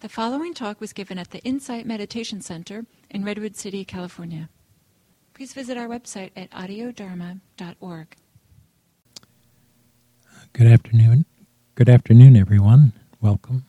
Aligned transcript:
The 0.00 0.08
following 0.08 0.54
talk 0.54 0.80
was 0.80 0.94
given 0.94 1.18
at 1.18 1.30
the 1.30 1.40
Insight 1.40 1.84
Meditation 1.84 2.40
Center 2.40 2.86
in 3.10 3.22
Redwood 3.22 3.54
City, 3.54 3.84
California. 3.84 4.48
Please 5.34 5.52
visit 5.52 5.76
our 5.76 5.88
website 5.88 6.30
at 6.34 6.50
audiodharma.org. 6.52 8.16
Good 10.54 10.66
afternoon. 10.66 11.26
Good 11.74 11.90
afternoon, 11.90 12.34
everyone. 12.34 12.94
Welcome. 13.20 13.66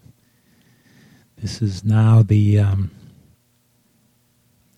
This 1.36 1.62
is 1.62 1.84
now 1.84 2.24
the 2.24 2.60
um, 2.60 2.92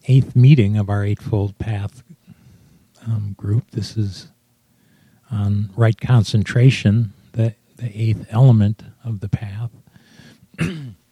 eighth 0.07 0.35
meeting 0.35 0.75
of 0.75 0.89
our 0.89 1.05
Eightfold 1.05 1.59
Path 1.59 2.01
um, 3.05 3.35
group. 3.37 3.69
This 3.69 3.95
is 3.95 4.29
on 5.29 5.69
right 5.75 6.01
concentration, 6.01 7.13
the, 7.33 7.53
the 7.77 7.91
eighth 7.95 8.25
element 8.31 8.81
of 9.05 9.19
the 9.19 9.29
path. 9.29 9.69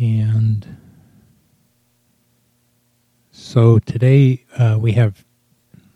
and 0.00 0.78
so 3.30 3.78
today 3.78 4.46
uh, 4.56 4.78
we 4.80 4.92
have 4.92 5.26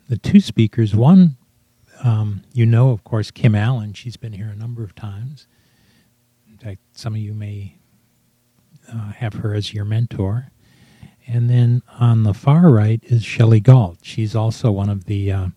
the 0.07 0.17
two 0.17 0.39
speakers. 0.39 0.95
One, 0.95 1.37
um, 2.03 2.43
you 2.53 2.67
know, 2.67 2.91
of 2.91 3.03
course, 3.03 3.31
Kim 3.31 3.55
Allen. 3.55 3.93
She's 3.93 4.15
been 4.15 4.33
here 4.33 4.47
a 4.47 4.55
number 4.55 4.83
of 4.83 4.93
times. 4.93 5.47
In 6.47 6.57
fact, 6.57 6.81
some 6.91 7.15
of 7.15 7.19
you 7.19 7.33
may 7.33 7.77
uh, 8.93 9.11
have 9.13 9.33
her 9.35 9.55
as 9.55 9.73
your 9.73 9.85
mentor. 9.85 10.51
And 11.25 11.49
then 11.49 11.81
on 11.99 12.21
the 12.21 12.35
far 12.35 12.69
right 12.69 13.03
is 13.05 13.25
Shelley 13.25 13.59
Galt. 13.59 13.97
She's 14.03 14.35
also 14.35 14.71
one 14.71 14.89
of 14.89 15.05
the 15.05 15.31
uh, 15.31 15.47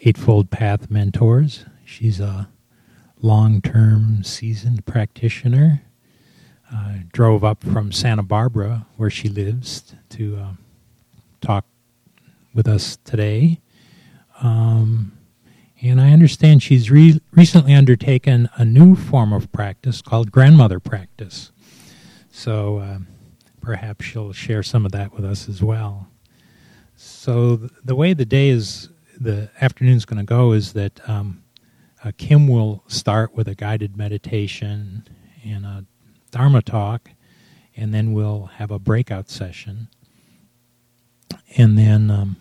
Eightfold 0.00 0.50
Path 0.50 0.90
mentors. 0.90 1.64
She's 1.84 2.18
a 2.18 2.48
long 3.20 3.60
term 3.62 4.24
seasoned 4.24 4.84
practitioner. 4.86 5.82
Uh, 6.72 6.98
drove 7.12 7.42
up 7.42 7.64
from 7.64 7.90
Santa 7.90 8.22
Barbara, 8.22 8.86
where 8.96 9.10
she 9.10 9.28
lives, 9.28 9.92
to 10.08 10.36
uh, 10.36 10.52
talk 11.40 11.64
with 12.54 12.68
us 12.68 12.96
today. 13.04 13.60
Um, 14.40 15.18
and 15.82 16.00
I 16.00 16.12
understand 16.12 16.62
she's 16.62 16.88
re- 16.88 17.20
recently 17.32 17.74
undertaken 17.74 18.48
a 18.54 18.64
new 18.64 18.94
form 18.94 19.32
of 19.32 19.50
practice 19.50 20.00
called 20.00 20.30
grandmother 20.30 20.78
practice. 20.78 21.50
So 22.30 22.78
uh, 22.78 22.98
perhaps 23.60 24.04
she'll 24.04 24.32
share 24.32 24.62
some 24.62 24.86
of 24.86 24.92
that 24.92 25.12
with 25.12 25.24
us 25.24 25.48
as 25.48 25.62
well. 25.62 26.06
So 26.94 27.56
th- 27.56 27.72
the 27.84 27.96
way 27.96 28.12
the 28.14 28.24
day 28.24 28.50
is, 28.50 28.90
the 29.18 29.50
afternoon's 29.60 30.04
going 30.04 30.18
to 30.18 30.24
go 30.24 30.52
is 30.52 30.72
that 30.74 31.00
um, 31.08 31.42
uh, 32.04 32.12
Kim 32.16 32.46
will 32.46 32.84
start 32.86 33.34
with 33.34 33.48
a 33.48 33.54
guided 33.54 33.96
meditation 33.96 35.08
and 35.44 35.66
a 35.66 35.84
Dharma 36.30 36.62
talk, 36.62 37.10
and 37.76 37.92
then 37.94 38.12
we'll 38.12 38.46
have 38.56 38.70
a 38.70 38.78
breakout 38.78 39.30
session. 39.30 39.88
And 41.56 41.76
then 41.76 42.10
um, 42.10 42.36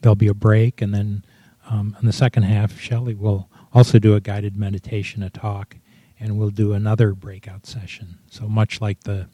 there'll 0.00 0.14
be 0.14 0.28
a 0.28 0.34
break, 0.34 0.80
and 0.80 0.94
then 0.94 1.24
um, 1.70 1.96
in 2.00 2.06
the 2.06 2.12
second 2.12 2.44
half, 2.44 2.78
Shelley 2.78 3.14
will 3.14 3.48
also 3.72 3.98
do 3.98 4.14
a 4.14 4.20
guided 4.20 4.56
meditation, 4.56 5.22
a 5.22 5.30
talk, 5.30 5.76
and 6.18 6.38
we'll 6.38 6.50
do 6.50 6.72
another 6.72 7.14
breakout 7.14 7.66
session. 7.66 8.18
So 8.30 8.48
much 8.48 8.80
like 8.80 9.00
the 9.00 9.28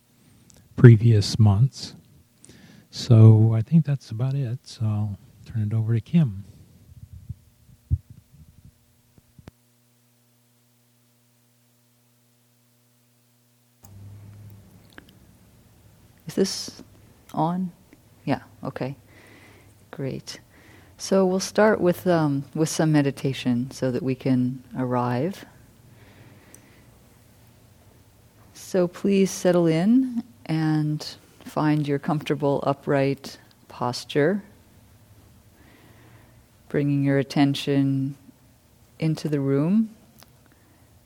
previous 0.76 1.38
months. 1.38 1.94
So 2.90 3.52
I 3.54 3.62
think 3.62 3.84
that's 3.84 4.10
about 4.10 4.34
it. 4.34 4.60
So 4.62 4.84
I'll 4.84 5.18
turn 5.44 5.62
it 5.62 5.74
over 5.74 5.94
to 5.94 6.00
Kim. 6.00 6.44
This 16.38 16.82
on? 17.34 17.72
Yeah, 18.24 18.42
okay. 18.62 18.94
Great. 19.90 20.38
So 20.96 21.26
we'll 21.26 21.40
start 21.40 21.80
with, 21.80 22.06
um, 22.06 22.44
with 22.54 22.68
some 22.68 22.92
meditation 22.92 23.72
so 23.72 23.90
that 23.90 24.04
we 24.04 24.14
can 24.14 24.62
arrive. 24.76 25.44
So 28.54 28.86
please 28.86 29.32
settle 29.32 29.66
in 29.66 30.22
and 30.46 31.04
find 31.40 31.88
your 31.88 31.98
comfortable 31.98 32.62
upright 32.64 33.38
posture, 33.66 34.44
bringing 36.68 37.02
your 37.02 37.18
attention 37.18 38.16
into 39.00 39.28
the 39.28 39.40
room. 39.40 39.90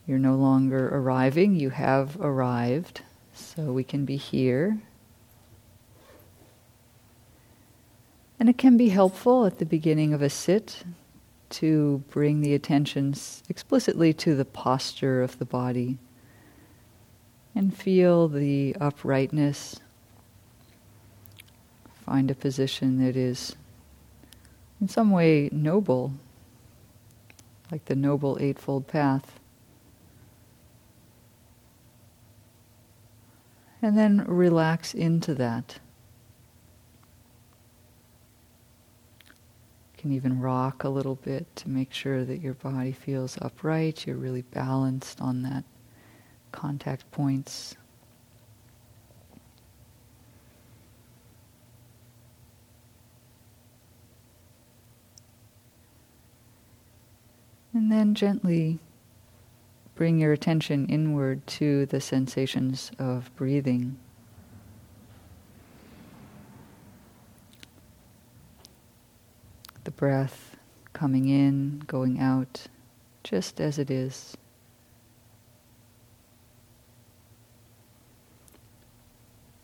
You're 0.06 0.18
no 0.18 0.34
longer 0.34 0.88
arriving, 0.88 1.54
you 1.54 1.70
have 1.70 2.20
arrived, 2.20 3.00
so 3.32 3.72
we 3.72 3.84
can 3.84 4.04
be 4.04 4.16
here. 4.16 4.78
And 8.42 8.48
it 8.48 8.58
can 8.58 8.76
be 8.76 8.88
helpful 8.88 9.46
at 9.46 9.60
the 9.60 9.64
beginning 9.64 10.12
of 10.12 10.20
a 10.20 10.28
sit 10.28 10.82
to 11.50 12.02
bring 12.10 12.40
the 12.40 12.54
attention 12.54 13.14
explicitly 13.48 14.12
to 14.14 14.34
the 14.34 14.44
posture 14.44 15.22
of 15.22 15.38
the 15.38 15.44
body 15.44 15.98
and 17.54 17.72
feel 17.72 18.26
the 18.26 18.74
uprightness. 18.80 19.78
Find 22.04 22.32
a 22.32 22.34
position 22.34 22.98
that 22.98 23.14
is 23.14 23.54
in 24.80 24.88
some 24.88 25.12
way 25.12 25.48
noble, 25.52 26.12
like 27.70 27.84
the 27.84 27.94
Noble 27.94 28.38
Eightfold 28.40 28.88
Path. 28.88 29.38
And 33.80 33.96
then 33.96 34.24
relax 34.26 34.94
into 34.94 35.32
that. 35.36 35.78
Can 40.02 40.12
even 40.12 40.40
rock 40.40 40.82
a 40.82 40.88
little 40.88 41.14
bit 41.14 41.46
to 41.54 41.68
make 41.68 41.92
sure 41.92 42.24
that 42.24 42.40
your 42.40 42.54
body 42.54 42.90
feels 42.90 43.38
upright, 43.40 44.04
you're 44.04 44.16
really 44.16 44.42
balanced 44.42 45.20
on 45.20 45.42
that 45.42 45.62
contact 46.50 47.08
points. 47.12 47.76
And 57.72 57.92
then 57.92 58.16
gently 58.16 58.80
bring 59.94 60.18
your 60.18 60.32
attention 60.32 60.88
inward 60.88 61.46
to 61.46 61.86
the 61.86 62.00
sensations 62.00 62.90
of 62.98 63.30
breathing. 63.36 63.96
Breath 70.02 70.56
coming 70.92 71.28
in, 71.28 71.80
going 71.86 72.18
out, 72.18 72.66
just 73.22 73.60
as 73.60 73.78
it 73.78 73.88
is. 73.88 74.36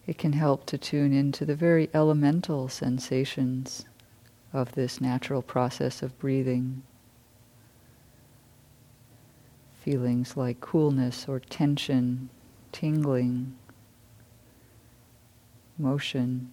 It 0.06 0.16
can 0.16 0.34
help 0.34 0.64
to 0.66 0.78
tune 0.78 1.12
into 1.12 1.44
the 1.44 1.56
very 1.56 1.90
elemental 1.92 2.68
sensations 2.68 3.84
of 4.52 4.76
this 4.76 5.00
natural 5.00 5.42
process 5.42 6.04
of 6.04 6.16
breathing. 6.20 6.84
Feelings 9.82 10.36
like 10.36 10.60
coolness 10.60 11.26
or 11.26 11.40
tension, 11.40 12.30
tingling, 12.70 13.56
motion, 15.76 16.52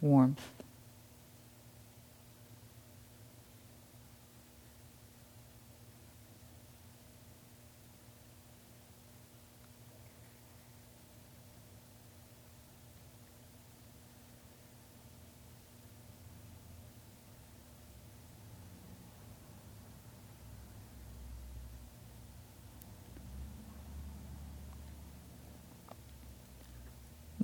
warmth. 0.00 0.53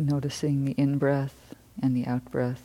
noticing 0.00 0.64
the 0.64 0.72
in 0.72 0.98
breath 0.98 1.54
and 1.82 1.96
the 1.96 2.06
out 2.06 2.30
breath. 2.30 2.62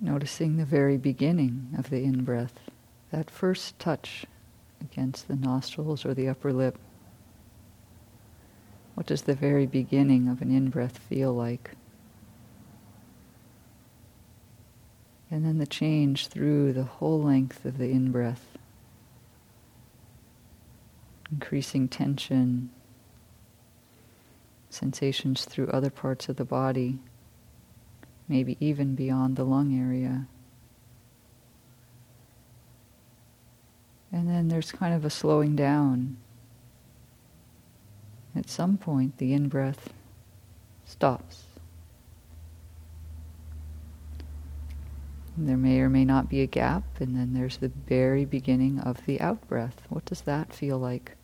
Noticing 0.00 0.56
the 0.56 0.64
very 0.64 0.96
beginning 0.96 1.68
of 1.78 1.88
the 1.88 2.02
in 2.02 2.24
breath 2.24 2.71
that 3.12 3.30
first 3.30 3.78
touch 3.78 4.24
against 4.80 5.28
the 5.28 5.36
nostrils 5.36 6.04
or 6.04 6.14
the 6.14 6.28
upper 6.28 6.52
lip. 6.52 6.78
What 8.94 9.06
does 9.06 9.22
the 9.22 9.34
very 9.34 9.66
beginning 9.66 10.28
of 10.28 10.42
an 10.42 10.50
in 10.50 10.70
breath 10.70 10.98
feel 10.98 11.32
like? 11.32 11.72
And 15.30 15.44
then 15.44 15.58
the 15.58 15.66
change 15.66 16.26
through 16.26 16.72
the 16.72 16.84
whole 16.84 17.22
length 17.22 17.64
of 17.64 17.78
the 17.78 17.90
in 17.90 18.10
breath, 18.10 18.58
increasing 21.30 21.88
tension, 21.88 22.70
sensations 24.68 25.44
through 25.44 25.68
other 25.68 25.90
parts 25.90 26.28
of 26.28 26.36
the 26.36 26.44
body, 26.44 26.98
maybe 28.28 28.56
even 28.60 28.94
beyond 28.94 29.36
the 29.36 29.44
lung 29.44 29.78
area. 29.78 30.26
And 34.12 34.28
then 34.28 34.48
there's 34.48 34.70
kind 34.70 34.94
of 34.94 35.04
a 35.04 35.10
slowing 35.10 35.56
down. 35.56 36.18
At 38.36 38.48
some 38.48 38.76
point, 38.76 39.16
the 39.18 39.32
in 39.32 39.48
breath 39.48 39.92
stops. 40.84 41.44
There 45.36 45.56
may 45.56 45.80
or 45.80 45.88
may 45.88 46.04
not 46.04 46.28
be 46.28 46.42
a 46.42 46.46
gap, 46.46 46.84
and 47.00 47.16
then 47.16 47.32
there's 47.32 47.56
the 47.56 47.72
very 47.88 48.26
beginning 48.26 48.78
of 48.80 49.04
the 49.06 49.18
out 49.20 49.48
breath. 49.48 49.80
What 49.88 50.04
does 50.04 50.20
that 50.22 50.52
feel 50.52 50.78
like? 50.78 51.16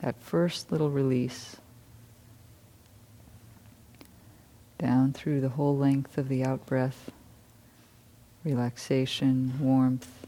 That 0.00 0.20
first 0.20 0.72
little 0.72 0.90
release 0.90 1.56
down 4.78 5.12
through 5.12 5.40
the 5.40 5.50
whole 5.50 5.76
length 5.76 6.18
of 6.18 6.28
the 6.28 6.44
out 6.44 6.66
breath 6.66 7.10
relaxation, 8.44 9.52
warmth, 9.60 10.26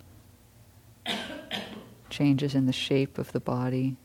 changes 2.10 2.54
in 2.54 2.66
the 2.66 2.72
shape 2.72 3.18
of 3.18 3.32
the 3.32 3.40
body. 3.40 3.96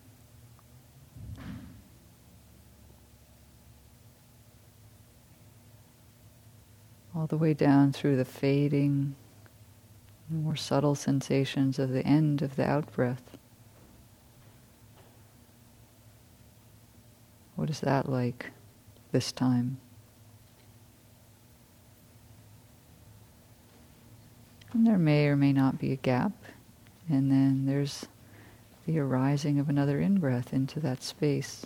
All 7.15 7.27
the 7.27 7.37
way 7.37 7.53
down 7.53 7.91
through 7.91 8.17
the 8.17 8.25
fading, 8.25 9.15
more 10.29 10.55
subtle 10.55 10.95
sensations 10.95 11.79
of 11.79 11.89
the 11.89 12.05
end 12.05 12.41
of 12.41 12.55
the 12.55 12.67
out 12.67 12.91
breath. 12.91 13.37
What 17.55 17.69
is 17.69 17.79
that 17.79 18.09
like 18.09 18.51
this 19.11 19.31
time? 19.31 19.77
And 24.75 24.85
there 24.85 24.97
may 24.97 25.27
or 25.27 25.37
may 25.37 25.53
not 25.53 25.79
be 25.79 25.93
a 25.93 25.95
gap. 25.95 26.33
And 27.07 27.31
then 27.31 27.65
there's 27.65 28.07
the 28.85 28.99
arising 28.99 29.57
of 29.57 29.69
another 29.69 30.01
in 30.01 30.19
breath 30.19 30.51
into 30.51 30.81
that 30.81 31.01
space. 31.01 31.65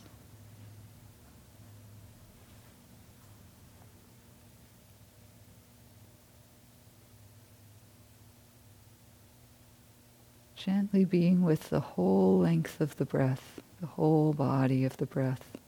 Gently 10.56 11.04
being 11.04 11.42
with 11.42 11.72
the 11.72 11.80
whole 11.80 12.38
length 12.38 12.80
of 12.80 12.98
the 12.98 13.06
breath, 13.06 13.60
the 13.82 13.88
whole 13.88 14.34
body 14.34 14.86
of 14.86 14.98
the 14.98 15.08
breath. 15.08 15.59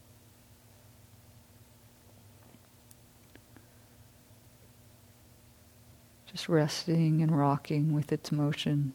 Just 6.31 6.47
resting 6.47 7.21
and 7.21 7.37
rocking 7.37 7.93
with 7.93 8.11
its 8.11 8.31
motion. 8.31 8.93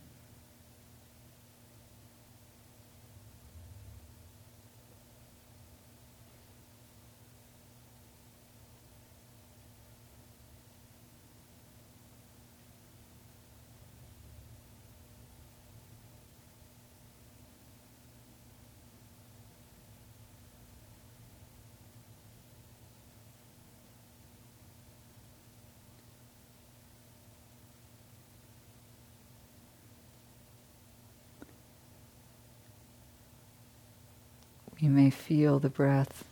You 34.79 34.91
may 34.91 35.09
feel 35.09 35.59
the 35.59 35.71
breath 35.71 36.25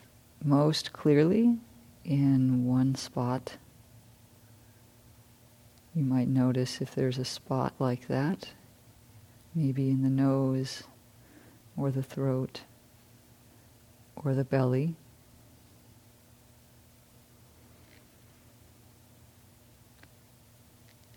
most 0.44 0.92
clearly 0.92 1.56
in 2.04 2.66
one 2.66 2.94
spot. 2.94 3.56
You 5.94 6.04
might 6.04 6.28
notice 6.28 6.82
if 6.82 6.94
there's 6.94 7.16
a 7.16 7.24
spot 7.24 7.72
like 7.78 8.06
that, 8.08 8.50
maybe 9.54 9.88
in 9.88 10.02
the 10.02 10.10
nose 10.10 10.82
or 11.74 11.90
the 11.90 12.02
throat 12.02 12.62
or 14.14 14.34
the 14.34 14.44
belly. 14.44 14.94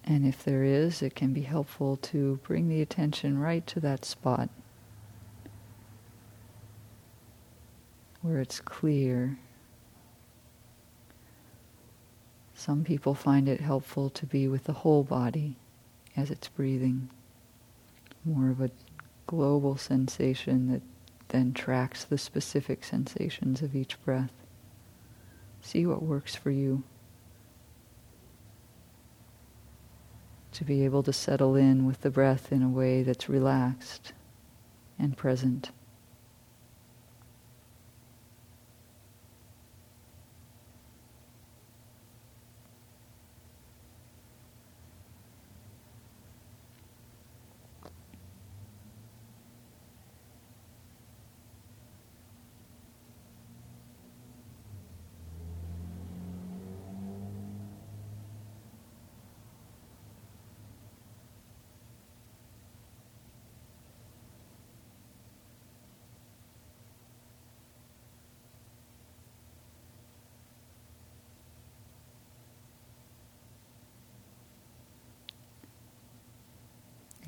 And 0.05 0.25
if 0.25 0.45
there 0.45 0.63
is, 0.63 1.01
it 1.01 1.15
can 1.15 1.33
be 1.33 1.41
helpful 1.41 1.97
to 1.97 2.39
bring 2.43 2.69
the 2.69 2.81
attention 2.81 3.37
right 3.37 3.67
to 3.67 3.81
that 3.81 4.05
spot. 4.05 4.49
Where 8.27 8.41
it's 8.41 8.59
clear. 8.59 9.39
Some 12.53 12.83
people 12.83 13.13
find 13.13 13.47
it 13.47 13.61
helpful 13.61 14.09
to 14.09 14.25
be 14.25 14.49
with 14.49 14.65
the 14.65 14.73
whole 14.73 15.03
body 15.03 15.55
as 16.17 16.29
it's 16.29 16.49
breathing, 16.49 17.09
more 18.25 18.49
of 18.49 18.59
a 18.59 18.71
global 19.27 19.77
sensation 19.77 20.69
that 20.71 20.81
then 21.29 21.53
tracks 21.53 22.03
the 22.03 22.17
specific 22.17 22.83
sensations 22.83 23.61
of 23.61 23.75
each 23.75 24.03
breath. 24.03 24.33
See 25.61 25.85
what 25.85 26.03
works 26.03 26.35
for 26.35 26.51
you. 26.51 26.83
To 30.53 30.65
be 30.65 30.83
able 30.83 31.03
to 31.03 31.13
settle 31.13 31.55
in 31.55 31.85
with 31.85 32.01
the 32.01 32.09
breath 32.09 32.51
in 32.51 32.63
a 32.63 32.69
way 32.69 33.03
that's 33.03 33.29
relaxed 33.29 34.11
and 34.97 35.15
present. 35.15 35.69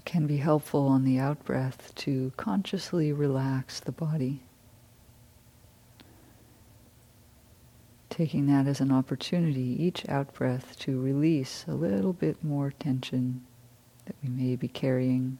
Can 0.09 0.25
be 0.25 0.37
helpful 0.37 0.87
on 0.87 1.05
the 1.05 1.19
out 1.19 1.45
breath 1.45 1.93
to 1.93 2.33
consciously 2.35 3.13
relax 3.13 3.79
the 3.79 3.91
body. 3.91 4.41
Taking 8.09 8.47
that 8.47 8.65
as 8.65 8.81
an 8.81 8.91
opportunity, 8.91 9.77
each 9.79 10.09
out 10.09 10.33
breath, 10.33 10.79
to 10.79 10.99
release 10.99 11.63
a 11.67 11.75
little 11.75 12.13
bit 12.13 12.43
more 12.43 12.71
tension 12.71 13.45
that 14.05 14.15
we 14.23 14.29
may 14.29 14.55
be 14.55 14.67
carrying 14.67 15.37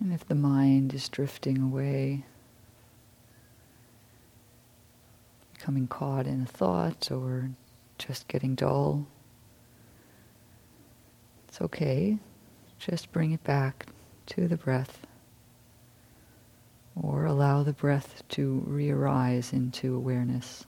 And 0.00 0.14
if 0.14 0.26
the 0.26 0.34
mind 0.34 0.94
is 0.94 1.08
drifting 1.10 1.60
away, 1.60 2.24
becoming 5.52 5.86
caught 5.86 6.26
in 6.26 6.42
a 6.42 6.46
thought 6.46 7.10
or 7.10 7.50
just 7.98 8.26
getting 8.26 8.54
dull, 8.54 9.06
it's 11.46 11.60
okay. 11.60 12.18
Just 12.78 13.12
bring 13.12 13.32
it 13.32 13.44
back 13.44 13.86
to 14.26 14.48
the 14.48 14.56
breath. 14.56 15.06
Or 16.96 17.26
allow 17.26 17.62
the 17.62 17.72
breath 17.72 18.22
to 18.30 18.62
re 18.66 18.90
arise 18.90 19.52
into 19.52 19.94
awareness. 19.94 20.64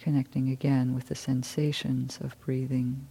Connecting 0.00 0.50
again 0.50 0.94
with 0.94 1.06
the 1.08 1.14
sensations 1.14 2.18
of 2.20 2.38
breathing. 2.40 3.06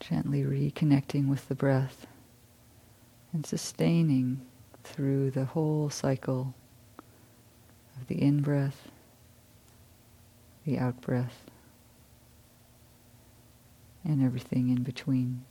Gently 0.00 0.42
reconnecting 0.42 1.28
with 1.28 1.48
the 1.48 1.54
breath 1.54 2.06
and 3.32 3.44
sustaining 3.44 4.40
through 4.82 5.30
the 5.30 5.44
whole 5.44 5.90
cycle 5.90 6.54
of 8.00 8.06
the 8.08 8.20
in 8.20 8.40
breath, 8.40 8.88
the 10.64 10.78
out 10.78 11.00
breath, 11.02 11.44
and 14.02 14.22
everything 14.22 14.70
in 14.70 14.82
between. 14.82 15.44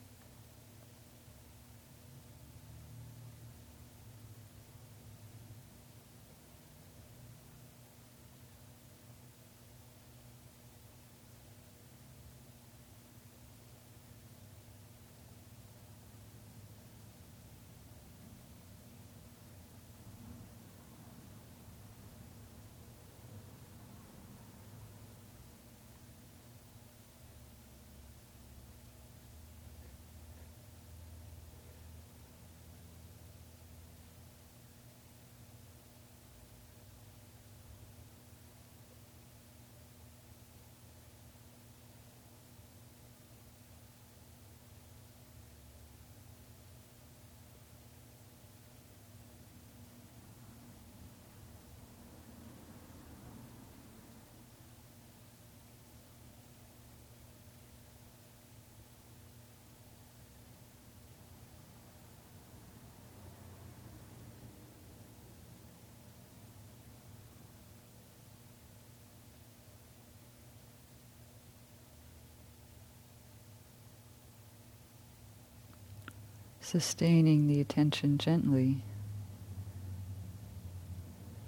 Sustaining 76.69 77.47
the 77.47 77.59
attention 77.59 78.19
gently. 78.19 78.83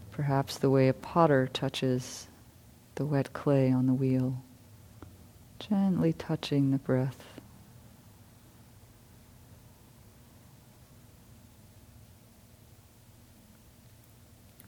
Perhaps 0.09 0.57
the 0.57 0.69
way 0.69 0.87
a 0.87 0.93
potter 0.93 1.47
touches 1.53 2.27
the 2.95 3.05
wet 3.05 3.31
clay 3.31 3.71
on 3.71 3.85
the 3.85 3.93
wheel, 3.93 4.41
gently 5.59 6.11
touching 6.11 6.71
the 6.71 6.79
breath. 6.79 7.39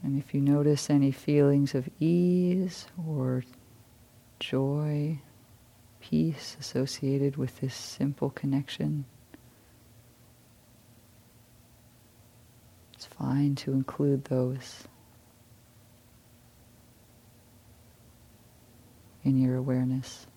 And 0.04 0.20
if 0.20 0.36
you 0.36 0.42
notice 0.42 0.88
any 0.88 1.12
feelings 1.12 1.74
of 1.74 1.90
ease 2.00 2.86
or 3.08 3.44
joy, 4.40 5.20
peace 6.00 6.56
associated 6.60 7.38
with 7.38 7.60
this 7.60 7.74
simple 7.74 8.30
connection, 8.30 9.06
It's 13.03 13.03
fine 13.18 13.56
to 13.56 13.72
include 13.72 14.26
those 14.26 14.84
in 19.24 19.38
your 19.38 19.56
awareness. 19.58 20.28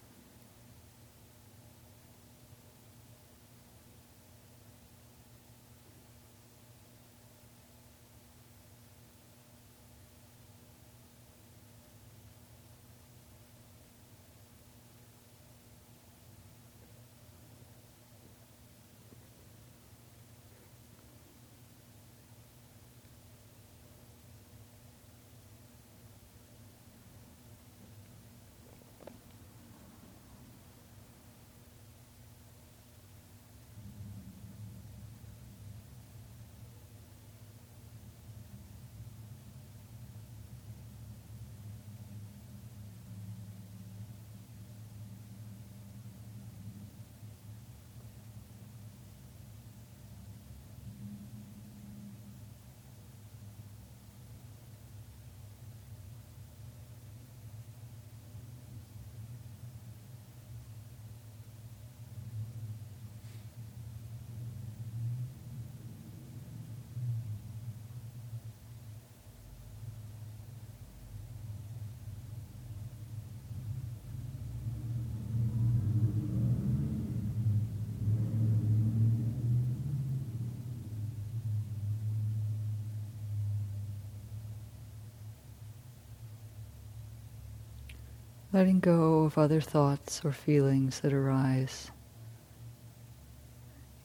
Letting 88.52 88.80
go 88.80 89.24
of 89.24 89.36
other 89.36 89.60
thoughts 89.60 90.24
or 90.24 90.32
feelings 90.32 91.00
that 91.00 91.12
arise 91.12 91.90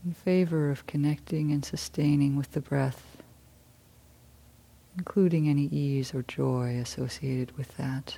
in 0.04 0.14
favor 0.14 0.72
of 0.72 0.88
connecting 0.88 1.52
and 1.52 1.64
sustaining 1.64 2.36
with 2.36 2.52
the 2.54 2.62
breath, 2.62 3.18
including 4.98 5.48
any 5.48 5.66
ease 5.66 6.14
or 6.14 6.24
joy 6.24 6.78
associated 6.78 7.56
with 7.58 7.78
that. 7.78 8.18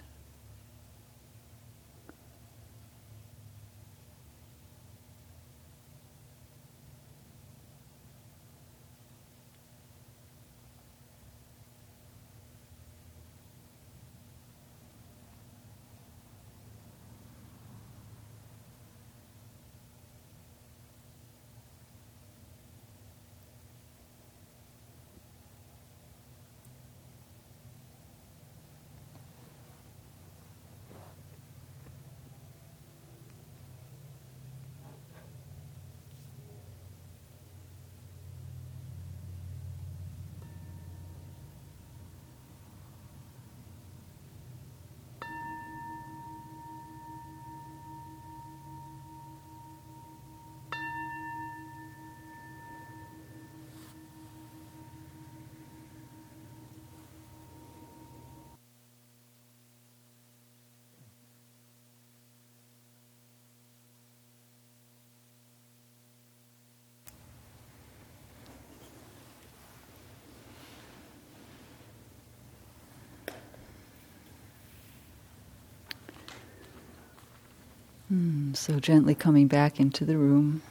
Hmm, 78.13 78.53
so 78.53 78.79
gently 78.79 79.15
coming 79.15 79.47
back 79.47 79.79
into 79.79 80.05
the 80.05 80.19
room 80.19 80.61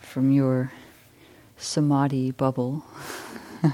from 0.00 0.30
your 0.30 0.70
samadhi 1.56 2.30
bubble. 2.30 2.84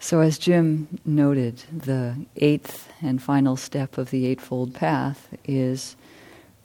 so, 0.00 0.18
as 0.18 0.38
Jim 0.38 0.98
noted, 1.04 1.62
the 1.72 2.16
eighth 2.34 2.92
and 3.00 3.22
final 3.22 3.56
step 3.56 3.96
of 3.96 4.10
the 4.10 4.26
Eightfold 4.26 4.74
Path 4.74 5.28
is 5.44 5.94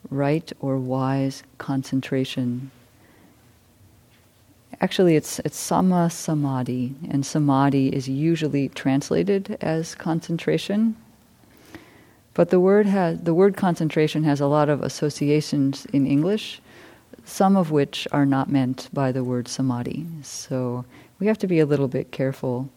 right 0.10 0.52
or 0.60 0.80
wise 0.80 1.44
concentration. 1.60 2.72
Actually, 4.82 5.16
it's, 5.16 5.38
it's 5.46 5.60
samma 5.60 6.12
samadhi, 6.12 6.96
and 7.12 7.24
samadhi 7.24 7.90
is 7.90 8.10
usually 8.10 8.70
translated 8.70 9.60
as 9.62 9.94
concentration 9.94 10.96
but 12.38 12.52
the 12.52 12.60
word 12.60 12.86
has 12.86 13.20
the 13.22 13.34
word 13.34 13.58
concentration 13.58 14.24
has 14.24 14.40
a 14.40 14.46
lot 14.46 14.70
of 14.70 14.84
associations 14.84 15.88
in 15.88 16.06
English, 16.06 16.62
some 17.26 17.58
of 17.58 17.72
which 17.72 18.08
are 18.12 18.28
not 18.28 18.48
meant 18.48 18.90
by 18.94 19.12
the 19.12 19.24
word 19.24 19.48
samadhi. 19.48 20.06
So 20.22 20.86
we 21.18 21.26
have 21.26 21.40
to 21.40 21.48
be 21.48 21.58
a 21.58 21.66
little 21.66 21.88
bit 21.88 22.12
careful. 22.12 22.70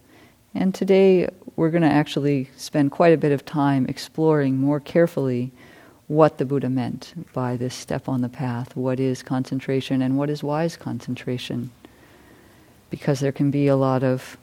And 0.55 0.75
today 0.75 1.29
we're 1.57 1.69
going 1.69 1.83
to 1.83 1.91
actually 1.91 2.49
spend 2.57 2.91
quite 2.91 3.13
a 3.13 3.19
bit 3.19 3.33
of 3.33 3.45
time 3.45 3.85
exploring 3.85 4.57
more 4.57 4.81
carefully 4.81 5.53
what 6.09 6.39
the 6.39 6.47
Buddha 6.47 6.71
meant 6.71 7.13
by 7.35 7.59
this 7.59 7.75
step 7.75 8.09
on 8.09 8.23
the 8.23 8.31
path. 8.31 8.75
What 8.75 8.99
is 8.99 9.23
concentration 9.23 10.01
and 10.01 10.17
what 10.17 10.31
is 10.31 10.43
wise 10.43 10.79
concentration? 10.79 11.71
Because 12.89 13.21
there 13.21 13.31
can 13.31 13.51
be 13.51 13.67
a 13.67 13.77
lot 13.77 14.03
of 14.03 14.39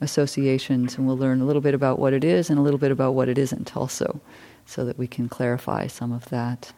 associations, 0.00 0.96
and 0.96 1.06
we'll 1.06 1.16
learn 1.16 1.40
a 1.40 1.44
little 1.44 1.62
bit 1.62 1.74
about 1.74 1.98
what 1.98 2.12
it 2.12 2.24
is 2.24 2.50
and 2.50 2.58
a 2.58 2.62
little 2.62 2.78
bit 2.78 2.90
about 2.90 3.12
what 3.12 3.28
it 3.28 3.38
isn't 3.38 3.76
also, 3.76 4.20
so 4.66 4.84
that 4.84 4.98
we 4.98 5.06
can 5.06 5.28
clarify 5.28 5.86
some 5.86 6.12
of 6.12 6.26
that. 6.26 6.72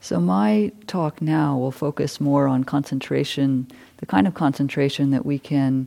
So, 0.00 0.18
my 0.18 0.72
talk 0.88 1.22
now 1.22 1.56
will 1.56 1.70
focus 1.70 2.20
more 2.20 2.48
on 2.48 2.64
concentration, 2.64 3.68
the 3.98 4.06
kind 4.06 4.26
of 4.26 4.34
concentration 4.34 5.10
that 5.10 5.24
we 5.24 5.38
can 5.38 5.86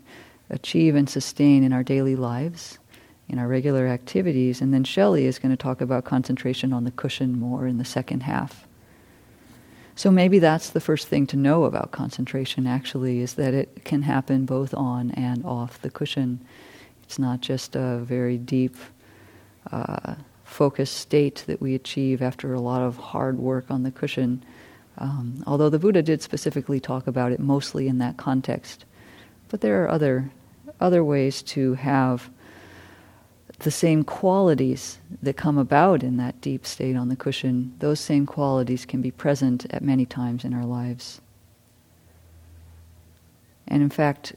achieve 0.49 0.95
and 0.95 1.09
sustain 1.09 1.63
in 1.63 1.73
our 1.73 1.83
daily 1.83 2.15
lives, 2.15 2.79
in 3.27 3.39
our 3.39 3.47
regular 3.47 3.87
activities, 3.87 4.61
and 4.61 4.73
then 4.73 4.83
Shelley 4.83 5.25
is 5.25 5.37
going 5.37 5.51
to 5.51 5.57
talk 5.57 5.81
about 5.81 6.05
concentration 6.05 6.71
on 6.71 6.85
the 6.85 6.91
cushion 6.91 7.37
more 7.37 7.67
in 7.67 7.77
the 7.77 7.85
second 7.85 8.23
half. 8.23 8.64
So 9.97 10.11
maybe 10.11 10.39
that's 10.39 10.71
the 10.71 10.81
first 10.81 11.07
thing 11.07 11.25
to 11.27 11.37
know 11.37 11.63
about 11.63 11.91
concentration 11.91 12.67
actually 12.67 13.21
is 13.21 13.35
that 13.35 13.53
it 13.53 13.85
can 13.85 14.01
happen 14.01 14.45
both 14.45 14.73
on 14.73 15.11
and 15.11 15.43
off 15.45 15.81
the 15.81 15.89
cushion. 15.89 16.41
It's 17.03 17.17
not 17.17 17.39
just 17.39 17.77
a 17.77 17.99
very 17.99 18.37
deep, 18.37 18.75
uh, 19.71 20.15
focused 20.43 20.97
state 20.97 21.45
that 21.47 21.61
we 21.61 21.75
achieve 21.75 22.21
after 22.21 22.53
a 22.53 22.59
lot 22.59 22.81
of 22.81 22.97
hard 22.97 23.37
work 23.39 23.71
on 23.71 23.83
the 23.83 23.91
cushion. 23.91 24.43
Um, 24.97 25.43
although 25.47 25.69
the 25.69 25.79
Buddha 25.79 26.01
did 26.01 26.21
specifically 26.21 26.79
talk 26.79 27.07
about 27.07 27.31
it 27.31 27.39
mostly 27.39 27.87
in 27.87 27.97
that 27.99 28.17
context. 28.17 28.85
But 29.49 29.61
there 29.61 29.83
are 29.83 29.89
other, 29.89 30.29
other 30.79 31.03
ways 31.03 31.41
to 31.43 31.73
have 31.75 32.29
the 33.59 33.71
same 33.71 34.03
qualities 34.03 34.99
that 35.21 35.37
come 35.37 35.57
about 35.57 36.03
in 36.03 36.17
that 36.17 36.41
deep 36.41 36.65
state 36.65 36.95
on 36.95 37.09
the 37.09 37.15
cushion, 37.15 37.73
those 37.79 37.99
same 37.99 38.25
qualities 38.25 38.85
can 38.85 39.01
be 39.01 39.11
present 39.11 39.65
at 39.69 39.81
many 39.81 40.05
times 40.05 40.43
in 40.43 40.53
our 40.53 40.65
lives. 40.65 41.21
And 43.67 43.81
in 43.81 43.89
fact, 43.89 44.35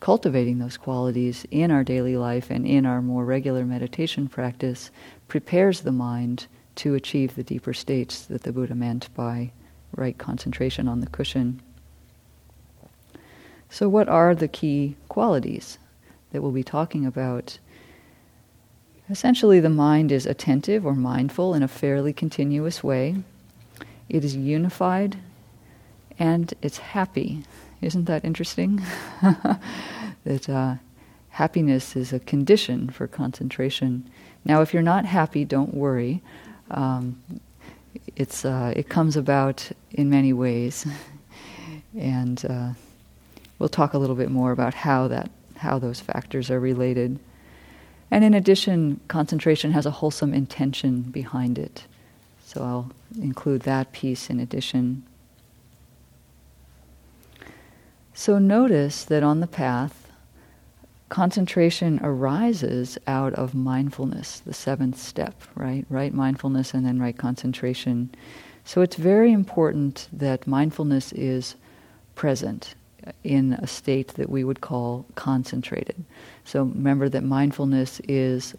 cultivating 0.00 0.58
those 0.58 0.76
qualities 0.76 1.46
in 1.50 1.70
our 1.70 1.84
daily 1.84 2.16
life 2.16 2.50
and 2.50 2.66
in 2.66 2.86
our 2.86 3.00
more 3.00 3.24
regular 3.24 3.64
meditation 3.64 4.28
practice 4.28 4.90
prepares 5.28 5.80
the 5.80 5.92
mind 5.92 6.46
to 6.76 6.94
achieve 6.94 7.34
the 7.34 7.42
deeper 7.42 7.72
states 7.72 8.26
that 8.26 8.42
the 8.42 8.52
Buddha 8.52 8.74
meant 8.74 9.08
by 9.14 9.50
right 9.96 10.18
concentration 10.18 10.88
on 10.88 11.00
the 11.00 11.06
cushion. 11.06 11.60
So, 13.70 13.88
what 13.88 14.08
are 14.08 14.34
the 14.34 14.48
key 14.48 14.96
qualities 15.08 15.78
that 16.32 16.42
we'll 16.42 16.52
be 16.52 16.64
talking 16.64 17.06
about? 17.06 17.58
Essentially, 19.10 19.60
the 19.60 19.68
mind 19.68 20.10
is 20.10 20.24
attentive 20.24 20.86
or 20.86 20.94
mindful 20.94 21.54
in 21.54 21.62
a 21.62 21.68
fairly 21.68 22.12
continuous 22.12 22.82
way. 22.82 23.16
It 24.08 24.24
is 24.24 24.34
unified 24.34 25.18
and 26.18 26.52
it's 26.62 26.78
happy. 26.78 27.44
Isn't 27.82 28.06
that 28.06 28.24
interesting? 28.24 28.82
that 30.24 30.48
uh, 30.48 30.76
happiness 31.30 31.96
is 31.96 32.14
a 32.14 32.20
condition 32.20 32.88
for 32.88 33.06
concentration. 33.06 34.08
Now, 34.44 34.62
if 34.62 34.72
you're 34.72 34.82
not 34.82 35.04
happy, 35.04 35.44
don't 35.44 35.74
worry. 35.74 36.22
Um, 36.70 37.22
it's, 38.16 38.44
uh, 38.44 38.72
it 38.74 38.88
comes 38.88 39.16
about 39.16 39.70
in 39.90 40.08
many 40.08 40.32
ways. 40.32 40.86
and 41.98 42.42
uh, 42.48 42.70
we'll 43.58 43.68
talk 43.68 43.92
a 43.92 43.98
little 43.98 44.16
bit 44.16 44.30
more 44.30 44.52
about 44.52 44.72
how, 44.72 45.08
that, 45.08 45.30
how 45.56 45.78
those 45.78 46.00
factors 46.00 46.50
are 46.50 46.60
related. 46.60 47.18
And 48.10 48.24
in 48.24 48.34
addition, 48.34 49.00
concentration 49.08 49.72
has 49.72 49.86
a 49.86 49.90
wholesome 49.90 50.34
intention 50.34 51.02
behind 51.02 51.58
it. 51.58 51.84
So 52.44 52.62
I'll 52.62 52.92
include 53.20 53.62
that 53.62 53.92
piece 53.92 54.30
in 54.30 54.38
addition. 54.38 55.04
So 58.12 58.38
notice 58.38 59.04
that 59.04 59.22
on 59.22 59.40
the 59.40 59.46
path, 59.46 60.08
concentration 61.08 61.98
arises 62.02 62.98
out 63.06 63.34
of 63.34 63.54
mindfulness, 63.54 64.40
the 64.40 64.54
seventh 64.54 64.98
step, 64.98 65.34
right? 65.54 65.84
Right 65.88 66.14
mindfulness 66.14 66.74
and 66.74 66.86
then 66.86 67.00
right 67.00 67.16
concentration. 67.16 68.14
So 68.64 68.82
it's 68.82 68.96
very 68.96 69.32
important 69.32 70.08
that 70.12 70.46
mindfulness 70.46 71.12
is 71.12 71.56
present 72.14 72.74
in 73.22 73.54
a 73.54 73.66
state 73.66 74.08
that 74.14 74.30
we 74.30 74.44
would 74.44 74.60
call 74.60 75.06
concentrated. 75.14 76.04
So 76.44 76.64
remember 76.64 77.08
that 77.08 77.22
mindfulness 77.22 78.00
is 78.08 78.54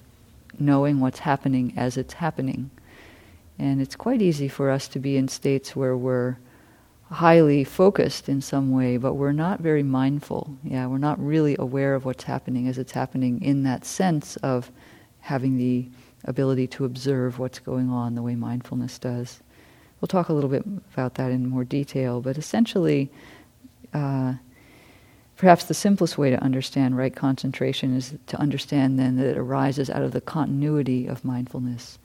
knowing 0.59 0.99
what's 0.99 1.19
happening 1.19 1.73
as 1.75 1.97
it's 1.97 2.13
happening. 2.13 2.69
And 3.57 3.81
it's 3.81 3.95
quite 3.95 4.21
easy 4.21 4.47
for 4.47 4.69
us 4.69 4.87
to 4.89 4.99
be 4.99 5.17
in 5.17 5.27
states 5.27 5.75
where 5.75 5.95
we're 5.95 6.37
highly 7.11 7.63
focused 7.63 8.27
in 8.27 8.41
some 8.41 8.71
way, 8.71 8.97
but 8.97 9.13
we're 9.13 9.31
not 9.31 9.59
very 9.59 9.83
mindful. 9.83 10.57
Yeah, 10.63 10.87
we're 10.87 10.97
not 10.97 11.23
really 11.23 11.55
aware 11.59 11.93
of 11.95 12.03
what's 12.03 12.23
happening 12.23 12.67
as 12.67 12.77
it's 12.77 12.91
happening 12.91 13.41
in 13.41 13.63
that 13.63 13.85
sense 13.85 14.37
of 14.37 14.71
having 15.21 15.57
the 15.57 15.87
ability 16.25 16.67
to 16.67 16.85
observe 16.85 17.39
what's 17.39 17.59
going 17.59 17.89
on 17.89 18.15
the 18.15 18.21
way 18.21 18.35
mindfulness 18.35 18.97
does. 18.97 19.39
We'll 20.01 20.07
talk 20.07 20.29
a 20.29 20.33
little 20.33 20.49
bit 20.49 20.65
about 20.93 21.15
that 21.15 21.31
in 21.31 21.47
more 21.47 21.63
detail, 21.63 22.21
but 22.21 22.37
essentially, 22.37 23.09
uh, 23.95 24.33
perhaps 25.37 25.65
the 25.65 25.73
simplest 25.73 26.17
way 26.17 26.29
to 26.29 26.43
understand 26.43 26.97
right 26.97 27.15
concentration 27.15 27.95
is 27.95 28.13
to 28.27 28.37
understand 28.37 28.99
then 28.99 29.15
that 29.15 29.27
it 29.27 29.37
arises 29.37 29.89
out 29.89 30.01
of 30.01 30.11
the 30.11 30.21
continuity 30.21 31.07
of 31.07 31.23
mindfulness. 31.23 31.97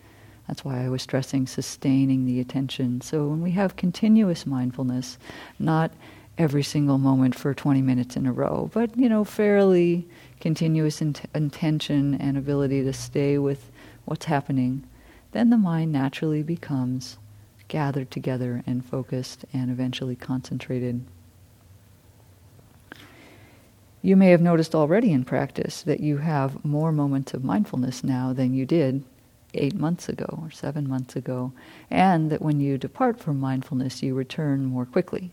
That's 0.47 0.65
why 0.65 0.85
I 0.85 0.89
was 0.89 1.03
stressing 1.03 1.47
sustaining 1.47 2.25
the 2.25 2.41
attention. 2.41 3.01
So 3.01 3.27
when 3.27 3.43
we 3.43 3.53
have 3.53 3.77
continuous 3.77 4.47
mindfulness, 4.47 5.19
not 5.59 5.91
every 6.39 6.63
single 6.63 6.99
moment 6.99 7.35
for 7.35 7.55
20 7.55 7.83
minutes 7.83 8.17
in 8.17 8.27
a 8.27 8.33
row, 8.33 8.71
but 8.73 8.97
you 8.97 9.09
know, 9.09 9.25
fairly 9.25 10.09
continuous 10.41 11.03
int- 11.03 11.23
intention 11.35 12.15
and 12.15 12.39
ability 12.39 12.83
to 12.85 12.93
stay 12.93 13.37
with 13.37 13.71
what's 14.05 14.27
happening, 14.27 14.85
then 15.33 15.51
the 15.51 15.59
mind 15.59 15.93
naturally 15.93 16.43
becomes 16.43 17.19
gathered 17.69 18.11
together 18.11 18.63
and 18.67 18.85
focused 18.85 19.45
and 19.53 19.71
eventually 19.71 20.17
concentrated. 20.17 21.05
You 24.03 24.17
may 24.17 24.31
have 24.31 24.41
noticed 24.41 24.75
already 24.75 25.13
in 25.13 25.25
practice 25.25 25.83
that 25.83 26.01
you 26.01 26.19
have 26.19 26.65
more 26.65 26.91
moments 26.91 27.35
of 27.35 27.45
mindfulness 27.45 28.03
now 28.03 28.33
than 28.33 28.55
you 28.55 28.65
did 28.65 29.05
eight 29.53 29.75
months 29.75 30.09
ago 30.09 30.39
or 30.43 30.51
seven 30.51 30.89
months 30.89 31.17
ago, 31.17 31.53
and 31.91 32.31
that 32.31 32.41
when 32.41 32.61
you 32.61 32.79
depart 32.79 33.21
from 33.21 33.39
mindfulness, 33.39 34.03
you 34.03 34.15
return 34.15 34.65
more 34.65 34.87
quickly. 34.87 35.33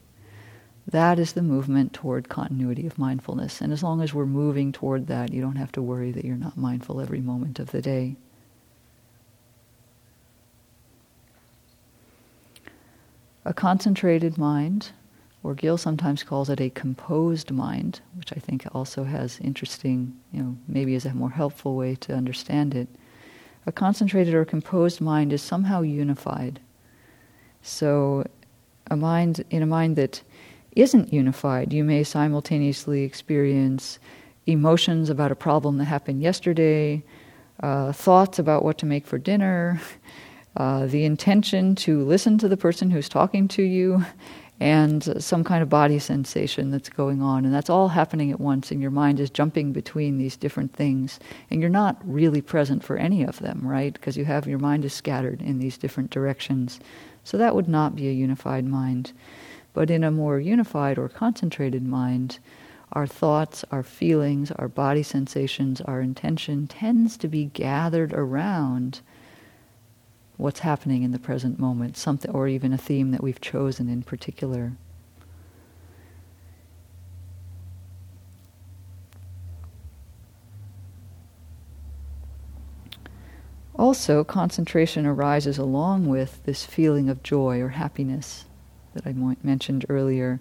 That 0.86 1.19
is 1.19 1.34
the 1.34 1.41
movement 1.41 1.93
toward 1.93 2.30
continuity 2.30 2.88
of 2.88 2.97
mindfulness. 2.97 3.62
And 3.62 3.71
as 3.71 3.84
long 3.84 4.01
as 4.01 4.13
we're 4.13 4.25
moving 4.25 4.71
toward 4.71 5.08
that, 5.08 5.34
you 5.34 5.41
don't 5.41 5.58
have 5.58 5.71
to 5.73 5.82
worry 5.82 6.12
that 6.12 6.25
you're 6.25 6.36
not 6.36 6.58
mindful 6.58 7.01
every 7.01 7.21
moment 7.21 7.60
of 7.60 7.71
the 7.71 7.82
day. 7.82 8.15
A 13.45 13.53
concentrated 13.53 14.38
mind, 14.38 14.91
or 15.48 15.56
Gil 15.56 15.78
sometimes 15.78 16.24
calls 16.24 16.50
it 16.50 16.60
a 16.60 16.70
composed 16.70 17.52
mind, 17.52 18.02
which 18.18 18.34
I 18.34 18.36
think 18.36 18.68
also 18.74 19.06
has 19.06 19.40
interesting, 19.40 20.14
you 20.34 20.44
know, 20.44 20.58
maybe 20.68 20.94
is 20.94 21.06
a 21.06 21.14
more 21.14 21.30
helpful 21.30 21.78
way 21.78 21.96
to 21.96 22.14
understand 22.14 22.76
it. 22.76 22.90
A 23.66 23.72
concentrated 23.72 24.34
or 24.34 24.44
composed 24.44 25.00
mind 25.00 25.32
is 25.32 25.42
somehow 25.42 25.84
unified. 25.84 26.60
So, 27.62 28.26
a 28.92 28.98
mind 28.98 29.46
in 29.50 29.64
a 29.64 29.66
mind 29.66 29.96
that 29.96 30.22
isn't 30.76 31.14
unified. 31.14 31.72
You 31.72 31.86
may 31.86 32.04
simultaneously 32.04 33.04
experience 33.04 34.00
emotions 34.48 35.10
about 35.10 35.32
a 35.32 35.36
problem 35.36 35.78
that 35.78 35.86
happened 35.86 36.22
yesterday, 36.22 37.04
uh, 37.64 37.94
thoughts 37.94 38.38
about 38.38 38.66
what 38.66 38.78
to 38.80 38.86
make 38.86 39.08
for 39.08 39.18
dinner, 39.18 39.80
uh, 40.58 40.88
the 40.88 41.06
intention 41.06 41.74
to 41.76 42.04
listen 42.04 42.38
to 42.38 42.50
the 42.50 42.58
person 42.58 42.92
who's 42.92 43.08
talking 43.08 43.48
to 43.48 43.64
you, 43.64 44.04
and 44.60 45.22
some 45.24 45.43
kind 45.43 45.62
of 45.62 45.70
body 45.70 46.00
sensation 46.00 46.72
that's 46.72 46.89
going 46.89 47.22
on. 47.22 47.46
And 47.46 47.54
that's 47.54 47.70
all 47.70 47.89
happening 47.89 48.32
at 48.32 48.39
once, 48.39 48.72
and 48.72 48.82
your 48.82 48.91
mind 48.91 49.20
is 49.20 49.30
jumping 49.30 49.72
between 49.72 50.17
these 50.17 50.36
different 50.36 50.74
things. 50.74 51.20
And 51.52 51.62
you're 51.62 51.70
not 51.70 52.02
really 52.04 52.41
present 52.41 52.84
for 52.84 52.98
any 52.98 53.24
of 53.24 53.39
them, 53.39 53.62
right? 53.63 53.93
Because 53.93 54.17
you 54.17 54.26
have 54.26 54.48
your 54.48 54.60
mind 54.60 54.84
is 54.84 54.93
scattered 54.93 55.41
in 55.41 55.60
these 55.60 55.78
different 55.78 56.10
directions. 56.10 56.80
So 57.24 57.38
that 57.38 57.56
would 57.56 57.67
not 57.67 57.96
be 57.96 58.08
a 58.08 58.13
unified 58.13 58.65
mind. 58.65 59.12
But 59.74 59.91
in 59.91 60.04
a 60.04 60.10
more 60.10 60.39
unified 60.39 60.98
or 60.98 61.08
concentrated 61.08 61.86
mind, 61.86 62.39
our 62.93 63.06
thoughts, 63.06 63.63
our 63.70 63.84
feelings, 63.84 64.50
our 64.52 64.67
body 64.67 65.04
sensations, 65.04 65.82
our 65.82 66.02
intention 66.02 66.65
tends 66.65 67.15
to 67.17 67.28
be 67.28 67.46
gathered 67.46 68.13
around 68.13 69.02
what's 70.38 70.60
happening 70.60 71.04
in 71.04 71.12
the 71.12 71.19
present 71.19 71.60
moment, 71.60 71.97
something 71.97 72.32
or 72.32 72.47
even 72.47 72.71
a 72.71 72.78
theme 72.78 73.12
that 73.12 73.23
we've 73.23 73.41
chosen 73.41 73.89
in 73.89 74.04
particular. 74.04 74.73
Also, 83.76 84.23
concentration 84.23 85.06
arises 85.06 85.60
along 85.60 86.08
with 86.08 86.43
this 86.45 86.65
feeling 86.65 87.10
of 87.10 87.21
joy 87.21 87.62
or 87.62 87.69
happiness 87.69 88.45
that 88.93 89.06
I 89.06 89.13
mentioned 89.43 89.86
earlier, 89.88 90.39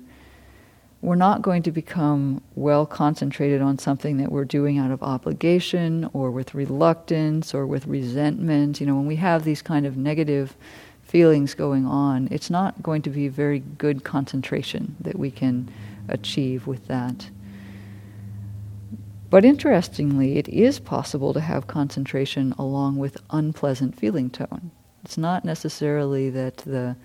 we're 1.07 1.15
not 1.15 1.41
going 1.41 1.63
to 1.63 1.71
become 1.71 2.43
well 2.57 2.85
concentrated 2.85 3.63
on 3.63 3.79
something 3.79 4.17
that 4.17 4.33
we're 4.33 4.45
doing 4.45 4.77
out 4.77 4.91
of 4.91 5.05
obligation 5.05 6.11
or 6.13 6.33
with 6.33 6.53
reluctance 6.53 7.55
or 7.55 7.65
with 7.65 7.87
resentment. 7.87 8.81
You 8.81 8.89
know, 8.89 8.97
when 8.97 9.07
we 9.07 9.15
have 9.15 9.45
these 9.45 9.63
kind 9.63 9.87
of 9.87 9.97
negative 9.97 10.57
feelings 11.05 11.55
going 11.55 11.87
on, 11.87 12.27
it's 12.33 12.51
not 12.51 12.83
going 12.83 13.03
to 13.03 13.11
be 13.11 13.29
very 13.29 13.61
good 13.61 14.03
concentration 14.03 14.97
that 14.99 15.17
we 15.17 15.31
can 15.31 15.73
achieve 16.09 16.67
with 16.67 16.89
that. 16.89 17.31
But 19.31 19.45
interestingly, 19.45 20.39
it 20.39 20.49
is 20.49 20.81
possible 20.81 21.33
to 21.35 21.41
have 21.41 21.69
concentration 21.69 22.53
along 22.59 22.97
with 22.97 23.23
unpleasant 23.31 23.97
feeling 23.97 24.29
tone. 24.29 24.73
It's 25.05 25.17
not 25.17 25.45
necessarily 25.45 26.31
that 26.31 26.57
the 26.57 26.97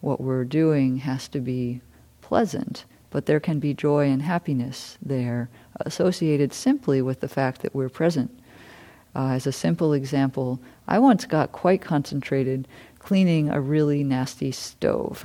what 0.00 0.20
we're 0.20 0.44
doing 0.44 0.98
has 0.98 1.26
to 1.26 1.40
be 1.40 1.80
pleasant, 2.20 2.84
but 3.10 3.26
there 3.26 3.40
can 3.40 3.58
be 3.58 3.74
joy 3.74 4.08
and 4.08 4.22
happiness 4.22 4.98
there 5.00 5.48
associated 5.80 6.52
simply 6.52 7.00
with 7.00 7.20
the 7.20 7.28
fact 7.28 7.62
that 7.62 7.74
we're 7.74 7.88
present. 7.88 8.30
Uh, 9.14 9.30
as 9.30 9.46
a 9.46 9.52
simple 9.52 9.92
example, 9.92 10.60
I 10.86 10.98
once 10.98 11.24
got 11.24 11.52
quite 11.52 11.80
concentrated 11.80 12.68
cleaning 12.98 13.48
a 13.48 13.60
really 13.60 14.04
nasty 14.04 14.52
stove. 14.52 15.24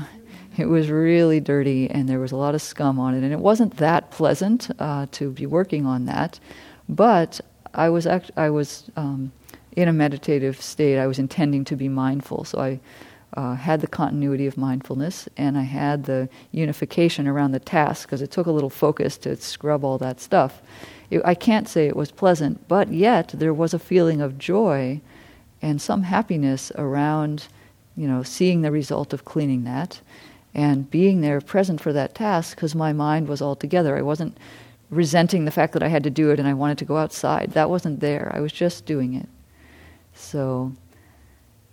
It 0.56 0.67
was 0.67 0.91
really 0.91 1.39
dirty 1.39 1.89
and 1.89 2.08
there 2.08 2.19
was 2.19 2.32
a 2.32 2.36
lot 2.36 2.54
of 2.54 2.62
scum 2.62 3.00
on 3.00 3.15
it, 3.15 3.24
and 3.24 3.34
it 3.34 3.39
wasn't 3.39 3.78
that 3.78 4.12
pleasant 4.12 4.69
uh, 4.78 5.08
to 5.13 5.32
be 5.32 5.48
working 5.48 5.88
on 5.88 6.06
that. 6.06 6.39
But 6.88 7.41
I 7.74 7.89
was 7.89 8.06
act- 8.06 8.32
I 8.38 8.52
was 8.52 8.84
um, 8.96 9.32
in 9.76 9.88
a 9.88 9.93
meditative 9.93 10.62
state. 10.62 11.00
I 11.00 11.08
was 11.08 11.17
intending 11.17 11.65
to 11.65 11.76
be 11.76 11.89
mindful, 11.89 12.43
so 12.43 12.60
I 12.60 12.80
uh, 13.36 13.56
had 13.56 13.82
the 13.82 13.88
continuity 13.88 14.46
of 14.46 14.58
mindfulness 14.58 15.28
and 15.38 15.58
I 15.58 15.63
had 15.63 16.06
the 16.06 16.30
unification 16.52 17.28
around 17.28 17.52
the 17.52 17.60
task 17.60 18.08
because 18.08 18.22
it 18.22 18.32
took 18.32 18.48
a 18.48 18.52
little 18.52 18.69
focus 18.69 19.17
to 19.19 19.36
scrub 19.36 19.84
all 19.84 19.98
that 19.98 20.19
stuff. 20.19 20.62
It, 21.10 21.22
I 21.26 21.36
can't 21.36 21.67
say 21.67 21.88
it 21.88 21.96
was 21.96 22.12
pleasant, 22.12 22.67
but 22.67 22.91
yet 22.91 23.30
there 23.30 23.54
was 23.54 23.74
a 23.74 23.80
feeling 23.80 24.22
of 24.22 24.38
joy 24.38 25.02
and 25.62 25.82
some 25.82 26.04
happiness 26.04 26.72
around, 26.76 27.48
you 27.96 28.08
know, 28.08 28.22
seeing 28.24 28.62
the 28.62 28.72
result 28.72 29.13
of 29.13 29.26
cleaning 29.26 29.63
that 29.63 30.02
and 30.54 30.89
being 30.91 31.22
there 31.22 31.41
present 31.41 31.82
for 31.82 31.93
that 31.93 32.13
task 32.13 32.56
because 32.56 32.76
my 32.76 32.93
mind 32.93 33.28
was 33.28 33.41
all 33.41 33.56
together. 33.56 33.98
I 33.98 34.02
wasn't 34.02 34.38
resenting 34.91 35.46
the 35.46 35.52
fact 35.52 35.74
that 35.74 35.82
I 35.82 35.88
had 35.88 36.04
to 36.04 36.12
do 36.12 36.30
it 36.30 36.39
and 36.39 36.48
I 36.48 36.54
wanted 36.54 36.78
to 36.80 36.86
go 36.86 36.98
outside. 36.98 37.52
That 37.52 37.69
wasn't 37.69 38.00
there. 38.00 38.32
I 38.36 38.39
was 38.39 38.52
just 38.52 38.86
doing 38.86 39.15
it. 39.15 39.28
So 40.13 40.74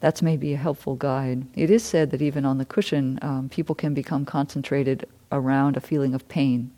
that's 0.00 0.22
maybe 0.22 0.54
a 0.54 0.58
helpful 0.58 0.96
guide. 0.96 1.46
It 1.54 1.70
is 1.70 1.84
said 1.84 2.10
that 2.10 2.22
even 2.22 2.44
on 2.44 2.58
the 2.58 2.64
cushion, 2.64 3.18
um, 3.22 3.48
people 3.48 3.74
can 3.74 3.94
become 3.94 4.24
concentrated 4.24 5.06
around 5.30 5.76
a 5.76 5.80
feeling 5.80 6.14
of 6.14 6.28
pain, 6.28 6.70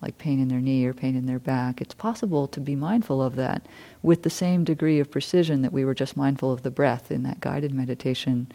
like 0.00 0.18
pain 0.18 0.40
in 0.40 0.48
their 0.48 0.60
knee 0.60 0.84
or 0.86 0.94
pain 0.94 1.14
in 1.14 1.26
their 1.26 1.38
back. 1.38 1.80
It's 1.80 1.94
possible 1.94 2.48
to 2.48 2.60
be 2.60 2.74
mindful 2.74 3.22
of 3.22 3.36
that 3.36 3.66
with 4.02 4.22
the 4.22 4.30
same 4.30 4.64
degree 4.64 4.98
of 4.98 5.10
precision 5.10 5.62
that 5.62 5.72
we 5.72 5.84
were 5.84 5.94
just 5.94 6.16
mindful 6.16 6.52
of 6.52 6.62
the 6.62 6.70
breath 6.70 7.10
in 7.10 7.22
that 7.22 7.40
guided 7.40 7.72
meditation. 7.72 8.50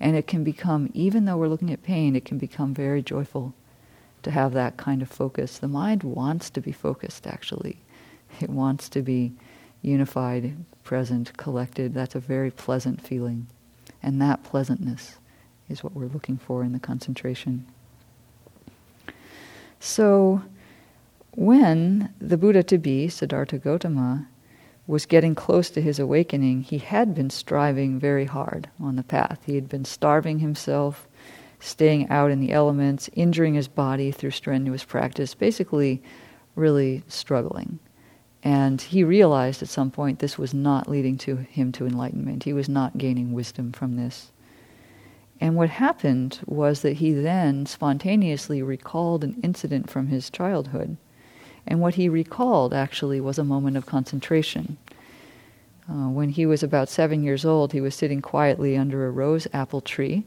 And 0.00 0.16
it 0.16 0.26
can 0.26 0.42
become, 0.42 0.90
even 0.94 1.26
though 1.26 1.36
we're 1.36 1.48
looking 1.48 1.72
at 1.72 1.82
pain, 1.82 2.16
it 2.16 2.24
can 2.24 2.38
become 2.38 2.72
very 2.72 3.02
joyful 3.02 3.54
to 4.22 4.30
have 4.30 4.52
that 4.54 4.78
kind 4.78 5.02
of 5.02 5.10
focus. 5.10 5.58
The 5.58 5.68
mind 5.68 6.02
wants 6.02 6.48
to 6.50 6.60
be 6.60 6.72
focused, 6.72 7.26
actually. 7.26 7.78
It 8.40 8.50
wants 8.50 8.88
to 8.90 9.02
be 9.02 9.32
unified, 9.82 10.56
present, 10.84 11.36
collected. 11.36 11.94
That's 11.94 12.14
a 12.14 12.20
very 12.20 12.50
pleasant 12.50 13.00
feeling. 13.00 13.46
And 14.02 14.20
that 14.20 14.44
pleasantness 14.44 15.16
is 15.68 15.84
what 15.84 15.94
we're 15.94 16.06
looking 16.06 16.36
for 16.36 16.62
in 16.62 16.72
the 16.72 16.78
concentration. 16.78 17.66
So, 19.78 20.42
when 21.32 22.12
the 22.20 22.36
Buddha 22.36 22.62
to 22.64 22.78
be, 22.78 23.08
Siddhartha 23.08 23.58
Gautama, 23.58 24.26
was 24.86 25.06
getting 25.06 25.34
close 25.34 25.70
to 25.70 25.80
his 25.80 25.98
awakening, 25.98 26.62
he 26.62 26.78
had 26.78 27.14
been 27.14 27.30
striving 27.30 27.98
very 27.98 28.24
hard 28.24 28.68
on 28.80 28.96
the 28.96 29.04
path. 29.04 29.38
He 29.46 29.54
had 29.54 29.68
been 29.68 29.84
starving 29.84 30.40
himself, 30.40 31.06
staying 31.60 32.08
out 32.08 32.30
in 32.30 32.40
the 32.40 32.52
elements, 32.52 33.08
injuring 33.14 33.54
his 33.54 33.68
body 33.68 34.10
through 34.10 34.32
strenuous 34.32 34.82
practice, 34.82 35.34
basically, 35.34 36.02
really 36.56 37.04
struggling. 37.06 37.78
And 38.42 38.80
he 38.80 39.04
realized 39.04 39.62
at 39.62 39.68
some 39.68 39.90
point 39.90 40.18
this 40.18 40.38
was 40.38 40.54
not 40.54 40.88
leading 40.88 41.18
to 41.18 41.36
him 41.36 41.72
to 41.72 41.86
enlightenment. 41.86 42.44
He 42.44 42.52
was 42.52 42.68
not 42.68 42.98
gaining 42.98 43.32
wisdom 43.32 43.72
from 43.72 43.96
this. 43.96 44.30
And 45.40 45.56
what 45.56 45.70
happened 45.70 46.40
was 46.46 46.82
that 46.82 46.98
he 46.98 47.12
then 47.12 47.66
spontaneously 47.66 48.62
recalled 48.62 49.24
an 49.24 49.40
incident 49.42 49.90
from 49.90 50.08
his 50.08 50.30
childhood. 50.30 50.96
And 51.66 51.80
what 51.80 51.94
he 51.94 52.08
recalled 52.08 52.74
actually 52.74 53.20
was 53.20 53.38
a 53.38 53.44
moment 53.44 53.76
of 53.76 53.86
concentration. 53.86 54.76
Uh, 55.88 56.08
when 56.08 56.28
he 56.28 56.46
was 56.46 56.62
about 56.62 56.88
seven 56.88 57.22
years 57.22 57.44
old, 57.44 57.72
he 57.72 57.80
was 57.80 57.94
sitting 57.94 58.20
quietly 58.20 58.76
under 58.76 59.06
a 59.06 59.10
rose 59.10 59.46
apple 59.52 59.80
tree, 59.80 60.24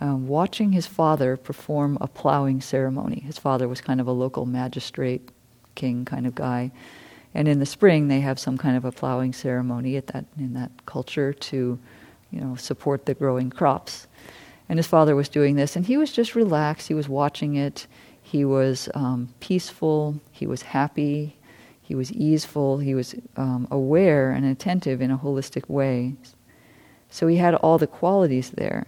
uh, 0.00 0.14
watching 0.16 0.72
his 0.72 0.86
father 0.86 1.36
perform 1.36 1.98
a 2.00 2.06
plowing 2.06 2.60
ceremony. 2.60 3.20
His 3.20 3.38
father 3.38 3.68
was 3.68 3.80
kind 3.80 4.00
of 4.00 4.06
a 4.06 4.12
local 4.12 4.46
magistrate, 4.46 5.30
king 5.74 6.04
kind 6.04 6.26
of 6.26 6.34
guy. 6.34 6.70
And 7.34 7.48
in 7.48 7.58
the 7.58 7.66
spring, 7.66 8.08
they 8.08 8.20
have 8.20 8.38
some 8.38 8.58
kind 8.58 8.76
of 8.76 8.84
a 8.84 8.92
plowing 8.92 9.32
ceremony 9.32 9.96
at 9.96 10.08
that, 10.08 10.26
in 10.38 10.54
that 10.54 10.70
culture 10.86 11.32
to 11.32 11.78
you 12.30 12.40
know, 12.40 12.56
support 12.56 13.06
the 13.06 13.14
growing 13.14 13.50
crops. 13.50 14.06
And 14.68 14.78
his 14.78 14.86
father 14.86 15.14
was 15.14 15.28
doing 15.28 15.56
this, 15.56 15.76
and 15.76 15.84
he 15.86 15.96
was 15.96 16.12
just 16.12 16.34
relaxed. 16.34 16.88
He 16.88 16.94
was 16.94 17.08
watching 17.08 17.56
it. 17.56 17.86
He 18.22 18.44
was 18.44 18.88
um, 18.94 19.28
peaceful. 19.40 20.20
He 20.30 20.46
was 20.46 20.62
happy. 20.62 21.36
He 21.82 21.94
was 21.94 22.12
easeful. 22.12 22.78
He 22.78 22.94
was 22.94 23.14
um, 23.36 23.68
aware 23.70 24.30
and 24.30 24.46
attentive 24.46 25.02
in 25.02 25.10
a 25.10 25.18
holistic 25.18 25.68
way. 25.68 26.14
So 27.10 27.26
he 27.26 27.36
had 27.36 27.54
all 27.56 27.76
the 27.76 27.86
qualities 27.86 28.50
there. 28.50 28.86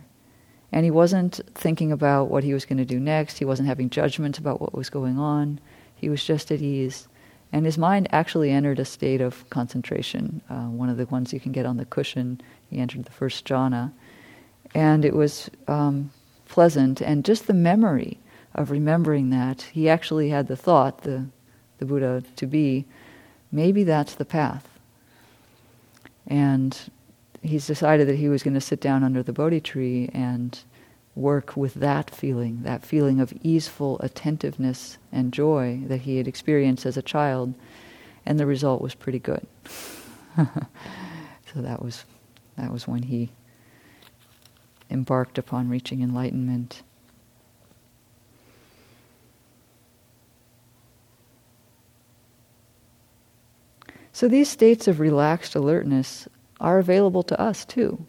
And 0.72 0.84
he 0.84 0.90
wasn't 0.90 1.40
thinking 1.54 1.92
about 1.92 2.30
what 2.30 2.44
he 2.44 2.54
was 2.54 2.64
going 2.64 2.78
to 2.78 2.84
do 2.84 2.98
next. 2.98 3.38
He 3.38 3.44
wasn't 3.44 3.68
having 3.68 3.90
judgments 3.90 4.38
about 4.38 4.60
what 4.60 4.74
was 4.74 4.90
going 4.90 5.18
on. 5.18 5.60
He 5.94 6.08
was 6.08 6.24
just 6.24 6.50
at 6.50 6.62
ease. 6.62 7.06
And 7.54 7.64
his 7.64 7.78
mind 7.78 8.08
actually 8.10 8.50
entered 8.50 8.80
a 8.80 8.84
state 8.84 9.20
of 9.20 9.48
concentration, 9.48 10.42
uh, 10.50 10.64
one 10.64 10.88
of 10.88 10.96
the 10.96 11.06
ones 11.06 11.32
you 11.32 11.38
can 11.38 11.52
get 11.52 11.64
on 11.64 11.76
the 11.76 11.84
cushion. 11.84 12.40
He 12.68 12.78
entered 12.78 13.04
the 13.04 13.12
first 13.12 13.44
jhana. 13.44 13.92
And 14.74 15.04
it 15.04 15.14
was 15.14 15.48
um, 15.68 16.10
pleasant. 16.48 17.00
And 17.00 17.24
just 17.24 17.46
the 17.46 17.54
memory 17.54 18.18
of 18.56 18.72
remembering 18.72 19.30
that, 19.30 19.62
he 19.72 19.88
actually 19.88 20.30
had 20.30 20.48
the 20.48 20.56
thought, 20.56 21.02
the, 21.02 21.26
the 21.78 21.84
Buddha 21.84 22.24
to 22.34 22.46
be, 22.46 22.86
maybe 23.52 23.84
that's 23.84 24.16
the 24.16 24.24
path. 24.24 24.68
And 26.26 26.76
he's 27.40 27.68
decided 27.68 28.08
that 28.08 28.16
he 28.16 28.28
was 28.28 28.42
going 28.42 28.54
to 28.54 28.60
sit 28.60 28.80
down 28.80 29.04
under 29.04 29.22
the 29.22 29.32
Bodhi 29.32 29.60
tree 29.60 30.10
and 30.12 30.58
work 31.16 31.56
with 31.56 31.74
that 31.74 32.10
feeling, 32.10 32.62
that 32.62 32.84
feeling 32.84 33.20
of 33.20 33.32
easeful 33.42 33.98
attentiveness 34.00 34.98
and 35.12 35.32
joy 35.32 35.80
that 35.86 36.02
he 36.02 36.16
had 36.16 36.26
experienced 36.26 36.84
as 36.86 36.96
a 36.96 37.02
child, 37.02 37.54
and 38.26 38.38
the 38.38 38.46
result 38.46 38.82
was 38.82 38.94
pretty 38.94 39.18
good. 39.18 39.46
so 40.36 40.46
that 41.56 41.82
was 41.82 42.04
that 42.56 42.72
was 42.72 42.86
when 42.88 43.02
he 43.04 43.30
embarked 44.90 45.38
upon 45.38 45.68
reaching 45.68 46.02
enlightenment. 46.02 46.82
So 54.12 54.28
these 54.28 54.48
states 54.48 54.86
of 54.86 55.00
relaxed 55.00 55.56
alertness 55.56 56.28
are 56.60 56.78
available 56.78 57.24
to 57.24 57.40
us 57.40 57.64
too. 57.64 58.06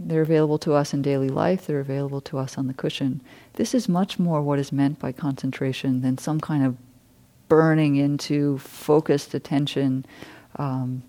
They're 0.00 0.22
available 0.22 0.58
to 0.58 0.74
us 0.74 0.94
in 0.94 1.02
daily 1.02 1.28
life, 1.28 1.66
they're 1.66 1.80
available 1.80 2.20
to 2.22 2.38
us 2.38 2.56
on 2.56 2.68
the 2.68 2.74
cushion. 2.74 3.20
This 3.54 3.74
is 3.74 3.88
much 3.88 4.18
more 4.18 4.40
what 4.40 4.60
is 4.60 4.70
meant 4.70 5.00
by 5.00 5.10
concentration 5.10 6.02
than 6.02 6.18
some 6.18 6.40
kind 6.40 6.64
of 6.64 6.76
burning 7.48 7.96
into 7.96 8.58
focused 8.58 9.34
attention, 9.34 10.06
um, 10.56 11.02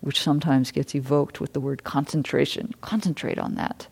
which 0.00 0.22
sometimes 0.22 0.70
gets 0.70 0.94
evoked 0.94 1.40
with 1.40 1.54
the 1.54 1.60
word 1.60 1.82
concentration. 1.82 2.72
Concentrate 2.82 3.38
on 3.38 3.56
that. 3.56 3.88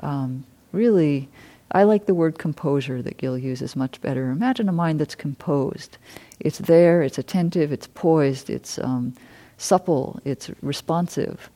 Um, 0.00 0.44
really, 0.72 1.28
I 1.70 1.84
like 1.84 2.06
the 2.06 2.14
word 2.14 2.38
composure 2.38 3.02
that 3.02 3.18
Gil 3.18 3.38
uses 3.38 3.76
much 3.76 4.00
better. 4.00 4.30
Imagine 4.30 4.68
a 4.68 4.72
mind 4.72 4.98
that's 4.98 5.14
composed. 5.14 5.96
It's 6.40 6.58
there, 6.58 7.02
it's 7.02 7.18
attentive, 7.18 7.70
it's 7.70 7.86
poised, 7.86 8.50
it's 8.50 8.78
um, 8.80 9.14
supple, 9.58 10.20
it's 10.24 10.50
responsive. 10.60 11.50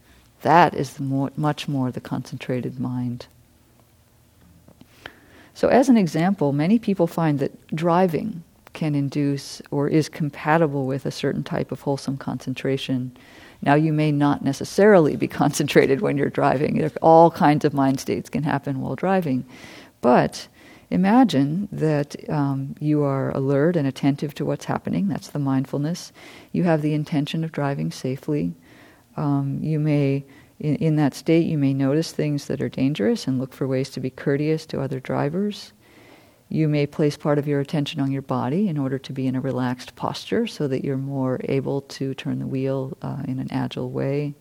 That 0.47 0.75
is 0.75 1.01
more, 1.01 1.33
much 1.37 1.67
more 1.67 1.91
the 1.91 2.01
concentrated 2.01 2.79
mind. 2.79 3.27
So, 5.55 5.67
as 5.67 5.89
an 5.89 5.97
example, 5.97 6.53
many 6.53 6.79
people 6.79 7.09
find 7.09 7.41
that 7.41 7.67
driving 7.75 8.45
can 8.73 8.95
induce 8.95 9.61
or 9.73 9.89
is 9.89 10.09
compatible 10.09 10.87
with 10.87 11.05
a 11.05 11.11
certain 11.11 11.43
type 11.43 11.73
of 11.73 11.81
wholesome 11.81 12.17
concentration. 12.17 13.17
Now, 13.61 13.75
you 13.75 13.93
may 13.93 14.13
not 14.13 14.45
necessarily 14.45 15.17
be 15.17 15.27
concentrated 15.43 16.01
when 16.01 16.17
you're 16.17 16.31
driving. 16.31 16.89
All 17.03 17.29
kinds 17.33 17.65
of 17.65 17.75
mind 17.75 17.99
states 17.99 18.31
can 18.31 18.45
happen 18.45 18.81
while 18.81 18.95
driving. 18.95 19.45
But 20.01 20.47
imagine 20.91 21.69
that 21.73 22.15
um, 22.31 22.77
you 22.79 23.03
are 23.03 23.31
alert 23.31 23.75
and 23.75 23.89
attentive 23.89 24.33
to 24.37 24.45
what's 24.45 24.67
happening. 24.67 25.09
That's 25.09 25.31
the 25.31 25.41
mindfulness. 25.41 26.13
You 26.53 26.63
have 26.63 26.83
the 26.83 26.95
intention 26.95 27.43
of 27.43 27.51
driving 27.51 27.91
safely. 27.91 28.55
Um, 29.17 29.59
you 29.63 29.79
may, 29.81 30.25
in, 30.59 30.77
in 30.77 30.97
that 30.97 31.15
state, 31.15 31.47
you 31.47 31.59
may 31.59 31.75
notice 31.75 32.13
things 32.13 32.47
that 32.47 32.61
are 32.61 32.69
dangerous 32.69 33.27
and 33.27 33.39
look 33.39 33.53
for 33.53 33.67
ways 33.67 33.91
to 33.91 34.01
be 34.01 34.11
courteous 34.11 34.67
to 34.67 34.81
other 34.81 35.01
drivers. 35.01 35.73
You 36.49 36.69
may 36.69 36.87
place 36.87 37.17
part 37.17 37.39
of 37.39 37.49
your 37.49 37.61
attention 37.61 38.01
on 38.01 38.13
your 38.13 38.23
body 38.23 38.69
in 38.69 38.79
order 38.79 38.99
to 38.99 39.13
be 39.13 39.27
in 39.27 39.35
a 39.35 39.41
relaxed 39.41 39.97
posture 39.97 40.47
so 40.47 40.69
that 40.69 40.85
you're 40.85 40.97
more 40.97 41.41
able 41.45 41.83
to 41.83 42.15
turn 42.15 42.39
the 42.39 42.47
wheel 42.47 42.97
uh, 43.03 43.23
in 43.27 43.41
an 43.41 43.49
agile 43.51 43.91
way. 43.91 44.35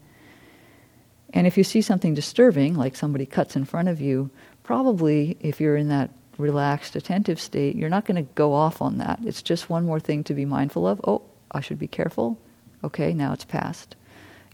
And 1.34 1.48
if 1.48 1.58
you 1.58 1.64
see 1.64 1.82
something 1.82 2.14
disturbing, 2.14 2.76
like 2.76 2.96
somebody 2.96 3.26
cuts 3.26 3.56
in 3.56 3.66
front 3.66 3.90
of 3.90 4.00
you, 4.00 4.30
probably 4.64 5.36
if 5.42 5.60
you're 5.60 5.76
in 5.76 5.90
that 5.90 6.12
relaxed, 6.38 6.96
attentive 6.96 7.40
state, 7.40 7.76
you're 7.76 7.90
not 7.90 8.06
going 8.06 8.24
to 8.24 8.34
go 8.36 8.54
off 8.54 8.82
on 8.82 9.00
that. 9.00 9.20
It's 9.26 9.42
just 9.42 9.70
one 9.70 9.86
more 9.86 10.00
thing 10.00 10.24
to 10.26 10.34
be 10.34 10.46
mindful 10.46 10.86
of. 10.88 11.02
Oh, 11.04 11.24
I 11.52 11.62
should 11.62 11.80
be 11.80 11.88
careful. 11.88 12.40
Okay, 12.84 13.14
now 13.14 13.34
it's 13.34 13.46
past 13.46 13.96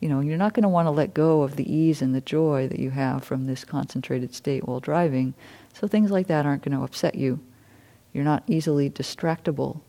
you 0.02 0.10
know, 0.10 0.20
you're 0.20 0.38
not 0.38 0.54
going 0.54 0.64
to 0.64 0.70
want 0.70 0.88
to 0.88 0.92
let 0.92 1.14
go 1.14 1.44
of 1.44 1.56
the 1.56 1.74
ease 1.74 2.02
and 2.02 2.14
the 2.14 2.22
joy 2.22 2.68
that 2.68 2.80
you 2.80 2.90
have 2.90 3.24
from 3.24 3.46
this 3.46 3.64
concentrated 3.64 4.34
state 4.34 4.68
while 4.68 4.80
driving. 4.80 5.36
So 5.74 5.88
things 5.88 6.10
like 6.10 6.26
that 6.28 6.46
aren't 6.46 6.64
going 6.64 6.76
to 6.78 6.84
upset 6.84 7.16
you. 7.16 7.40
You're 8.12 8.24
not 8.24 8.44
easily 8.48 8.90
distractible. 8.90 9.80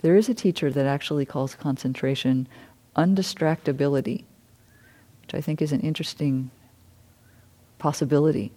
There 0.00 0.14
is 0.14 0.28
a 0.28 0.34
teacher 0.34 0.70
that 0.70 0.86
actually 0.86 1.24
calls 1.24 1.54
concentration 1.54 2.46
undistractability, 2.96 4.24
which 5.22 5.34
I 5.34 5.40
think 5.40 5.62
is 5.62 5.72
an 5.72 5.80
interesting 5.80 6.50
possibility. 7.78 8.52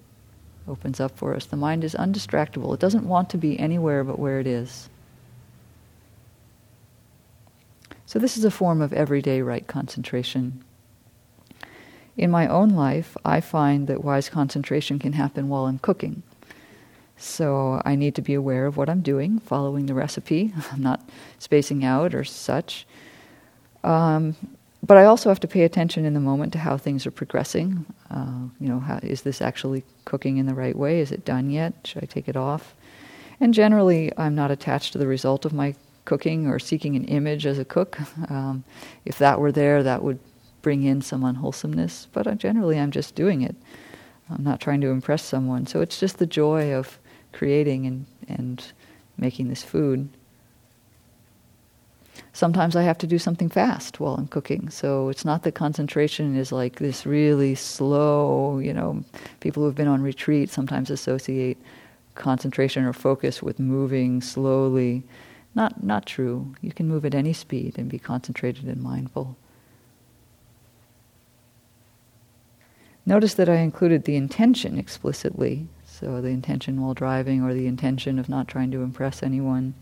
Opens 0.68 1.00
up 1.00 1.18
for 1.18 1.34
us. 1.34 1.46
The 1.46 1.56
mind 1.56 1.86
is 1.86 1.96
undistractable. 1.96 2.74
It 2.74 2.80
doesn't 2.82 3.08
want 3.08 3.30
to 3.30 3.38
be 3.38 3.58
anywhere 3.58 4.04
but 4.04 4.20
where 4.20 4.40
it 4.40 4.48
is. 4.48 4.90
So, 8.06 8.20
this 8.20 8.38
is 8.38 8.46
a 8.46 8.52
form 8.52 8.82
of 8.82 8.94
everyday 8.94 9.42
right 9.42 9.66
concentration. 9.66 10.64
In 12.16 12.30
my 12.30 12.48
own 12.48 12.70
life, 12.70 13.18
I 13.26 13.42
find 13.42 13.88
that 13.88 14.04
wise 14.04 14.30
concentration 14.30 15.00
can 15.00 15.14
happen 15.14 15.50
while 15.50 15.66
I'm 15.66 15.80
cooking. 15.80 16.24
So 17.18 17.82
I 17.86 17.96
need 17.96 18.16
to 18.16 18.22
be 18.22 18.34
aware 18.34 18.66
of 18.66 18.78
what 18.78 18.90
I'm 18.90 19.02
doing, 19.02 19.40
following 19.40 19.86
the 19.86 19.94
recipe. 19.94 20.54
I'm 20.72 20.82
not 20.82 21.08
spacing 21.40 21.84
out 21.84 22.14
or 22.14 22.24
such. 22.24 22.86
Um, 23.84 24.36
but 24.86 24.98
I 24.98 25.06
also 25.06 25.30
have 25.30 25.40
to 25.40 25.48
pay 25.48 25.64
attention 25.64 26.04
in 26.04 26.14
the 26.14 26.20
moment 26.20 26.52
to 26.54 26.60
how 26.60 26.78
things 26.78 27.06
are 27.08 27.12
progressing. 27.12 27.86
Uh, 28.12 28.48
you 28.60 28.68
know, 28.68 28.80
how, 28.80 29.00
is 29.02 29.22
this 29.22 29.42
actually 29.42 29.84
cooking 30.04 30.38
in 30.38 30.46
the 30.46 30.54
right 30.54 30.76
way? 30.76 31.00
Is 31.00 31.12
it 31.12 31.24
done 31.24 31.50
yet? 31.50 31.74
Should 31.86 32.04
I 32.04 32.06
take 32.06 32.28
it 32.28 32.36
off? 32.36 32.76
And 33.40 33.54
generally, 33.54 34.12
I'm 34.18 34.36
not 34.36 34.52
attached 34.52 34.92
to 34.94 34.98
the 34.98 35.08
result 35.08 35.46
of 35.46 35.54
my 35.54 35.76
cooking 36.06 36.48
or 36.48 36.60
seeking 36.60 36.98
an 36.98 37.06
image 37.06 37.46
as 37.46 37.58
a 37.58 37.66
cook. 37.66 37.98
Um, 38.30 38.64
if 39.06 39.18
that 39.20 39.40
were 39.40 39.52
there, 39.52 39.84
that 39.84 40.02
would 40.02 40.20
bring 40.64 40.82
in 40.82 41.02
some 41.02 41.24
unwholesomeness, 41.24 42.08
but 42.12 42.38
generally 42.40 42.80
I'm 42.80 42.90
just 42.90 43.14
doing 43.14 43.44
it. 43.44 43.56
I'm 44.30 44.44
not 44.44 44.60
trying 44.60 44.82
to 44.82 44.88
impress 44.88 45.22
someone. 45.22 45.68
So 45.68 45.82
it's 45.82 46.00
just 46.00 46.18
the 46.18 46.26
joy 46.26 46.74
of 46.74 46.98
creating 47.34 47.86
and, 47.86 48.06
and 48.28 48.66
making 49.18 49.50
this 49.50 49.62
food. 49.62 50.10
Sometimes 52.32 52.76
I 52.76 52.84
have 52.84 52.98
to 53.00 53.08
do 53.08 53.20
something 53.20 53.50
fast 53.50 54.00
while 54.00 54.16
I'm 54.16 54.28
cooking. 54.28 54.70
So 54.70 55.10
it's 55.10 55.26
not 55.26 55.44
that 55.44 55.54
concentration 55.54 56.36
is 56.36 56.52
like 56.52 56.78
this 56.78 57.06
really 57.06 57.54
slow, 57.54 58.58
you 58.58 58.74
know, 58.74 59.04
people 59.40 59.64
who've 59.64 59.76
been 59.76 59.88
on 59.88 60.02
retreat 60.02 60.50
sometimes 60.50 60.90
associate 60.90 61.58
concentration 62.16 62.86
or 62.86 62.94
focus 62.94 63.44
with 63.44 63.60
moving 63.60 64.22
slowly. 64.22 65.04
Not, 65.54 65.84
not 65.84 66.06
true. 66.06 66.56
You 66.62 66.72
can 66.72 66.88
move 66.88 67.06
at 67.06 67.14
any 67.14 67.34
speed 67.34 67.78
and 67.78 67.90
be 67.90 68.00
concentrated 68.00 68.66
and 68.66 68.82
mindful. 68.82 69.36
Notice 73.06 73.34
that 73.34 73.50
I 73.50 73.58
included 73.58 74.06
the 74.06 74.16
intention 74.16 74.78
explicitly, 74.78 75.68
so 75.86 76.22
the 76.22 76.30
intention 76.30 76.82
while 76.82 76.94
driving 76.94 77.42
or 77.42 77.54
the 77.54 77.68
intention 77.68 78.18
of 78.18 78.30
not 78.30 78.48
trying 78.48 78.72
to 78.72 78.82
impress 78.82 79.22
anyone. 79.22 79.74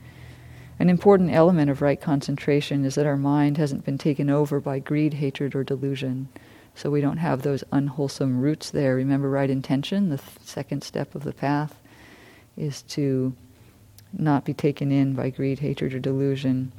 An 0.79 0.89
important 0.89 1.31
element 1.31 1.69
of 1.69 1.83
right 1.83 2.01
concentration 2.01 2.83
is 2.83 2.95
that 2.95 3.05
our 3.05 3.17
mind 3.17 3.57
hasn't 3.57 3.85
been 3.85 3.99
taken 3.99 4.31
over 4.31 4.59
by 4.59 4.79
greed, 4.79 5.15
hatred, 5.15 5.53
or 5.53 5.63
delusion. 5.63 6.29
So 6.73 6.89
we 6.89 7.01
don't 7.01 7.17
have 7.17 7.43
those 7.43 7.63
unwholesome 7.71 8.41
roots 8.41 8.71
there. 8.71 8.95
Remember, 8.95 9.29
right 9.29 9.49
intention, 9.49 10.09
the 10.09 10.17
th- 10.17 10.39
second 10.41 10.83
step 10.83 11.13
of 11.13 11.23
the 11.23 11.33
path, 11.33 11.79
is 12.57 12.81
to 12.83 13.35
not 14.11 14.45
be 14.45 14.53
taken 14.55 14.91
in 14.91 15.13
by 15.13 15.29
greed, 15.29 15.59
hatred, 15.59 15.93
or 15.93 15.99
delusion. 15.99 16.71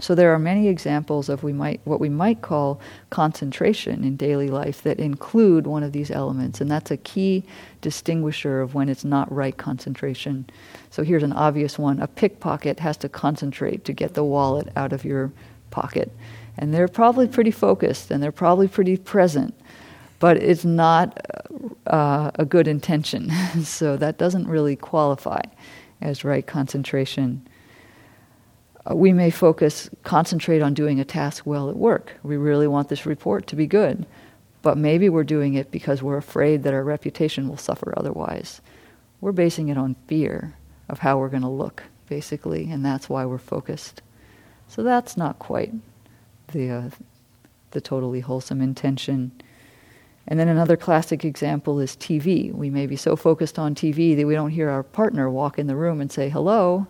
So 0.00 0.14
there 0.14 0.32
are 0.32 0.38
many 0.38 0.68
examples 0.68 1.28
of 1.28 1.42
we 1.42 1.52
might 1.52 1.80
what 1.84 1.98
we 1.98 2.08
might 2.08 2.40
call 2.40 2.80
concentration 3.10 4.04
in 4.04 4.16
daily 4.16 4.48
life 4.48 4.82
that 4.82 5.00
include 5.00 5.66
one 5.66 5.82
of 5.82 5.92
these 5.92 6.10
elements, 6.10 6.60
and 6.60 6.70
that's 6.70 6.92
a 6.92 6.96
key 6.96 7.42
distinguisher 7.80 8.60
of 8.60 8.74
when 8.74 8.88
it's 8.88 9.04
not 9.04 9.30
right 9.32 9.56
concentration. 9.56 10.48
So 10.90 11.02
here's 11.02 11.24
an 11.24 11.32
obvious 11.32 11.78
one: 11.78 11.98
a 12.00 12.06
pickpocket 12.06 12.78
has 12.78 12.96
to 12.98 13.08
concentrate 13.08 13.84
to 13.86 13.92
get 13.92 14.14
the 14.14 14.22
wallet 14.22 14.68
out 14.76 14.92
of 14.92 15.04
your 15.04 15.32
pocket, 15.70 16.12
and 16.56 16.72
they're 16.72 16.88
probably 16.88 17.26
pretty 17.26 17.50
focused 17.50 18.12
and 18.12 18.22
they're 18.22 18.30
probably 18.30 18.68
pretty 18.68 18.96
present, 18.96 19.52
but 20.20 20.36
it's 20.36 20.64
not 20.64 21.18
uh, 21.88 22.30
a 22.36 22.44
good 22.44 22.68
intention. 22.68 23.30
so 23.64 23.96
that 23.96 24.16
doesn't 24.16 24.46
really 24.46 24.76
qualify 24.76 25.40
as 26.00 26.22
right 26.22 26.46
concentration. 26.46 27.44
Uh, 28.88 28.94
we 28.94 29.12
may 29.12 29.30
focus, 29.30 29.90
concentrate 30.02 30.62
on 30.62 30.74
doing 30.74 31.00
a 31.00 31.04
task 31.04 31.46
well 31.46 31.68
at 31.68 31.76
work. 31.76 32.12
We 32.22 32.36
really 32.36 32.66
want 32.66 32.88
this 32.88 33.06
report 33.06 33.46
to 33.48 33.56
be 33.56 33.66
good. 33.66 34.06
But 34.62 34.76
maybe 34.76 35.08
we're 35.08 35.24
doing 35.24 35.54
it 35.54 35.70
because 35.70 36.02
we're 36.02 36.16
afraid 36.16 36.62
that 36.64 36.74
our 36.74 36.84
reputation 36.84 37.48
will 37.48 37.56
suffer 37.56 37.94
otherwise. 37.96 38.60
We're 39.20 39.32
basing 39.32 39.68
it 39.68 39.78
on 39.78 39.96
fear 40.06 40.56
of 40.88 41.00
how 41.00 41.18
we're 41.18 41.28
going 41.28 41.42
to 41.42 41.48
look, 41.48 41.84
basically, 42.08 42.70
and 42.70 42.84
that's 42.84 43.08
why 43.08 43.24
we're 43.24 43.38
focused. 43.38 44.02
So 44.66 44.82
that's 44.82 45.16
not 45.16 45.38
quite 45.38 45.72
the, 46.48 46.70
uh, 46.70 46.90
the 47.70 47.80
totally 47.80 48.20
wholesome 48.20 48.60
intention. 48.60 49.32
And 50.26 50.38
then 50.38 50.48
another 50.48 50.76
classic 50.76 51.24
example 51.24 51.80
is 51.80 51.96
TV. 51.96 52.52
We 52.52 52.68
may 52.68 52.86
be 52.86 52.96
so 52.96 53.16
focused 53.16 53.58
on 53.58 53.74
TV 53.74 54.16
that 54.16 54.26
we 54.26 54.34
don't 54.34 54.50
hear 54.50 54.68
our 54.68 54.82
partner 54.82 55.30
walk 55.30 55.58
in 55.58 55.66
the 55.66 55.76
room 55.76 56.00
and 56.00 56.10
say 56.12 56.28
hello, 56.28 56.86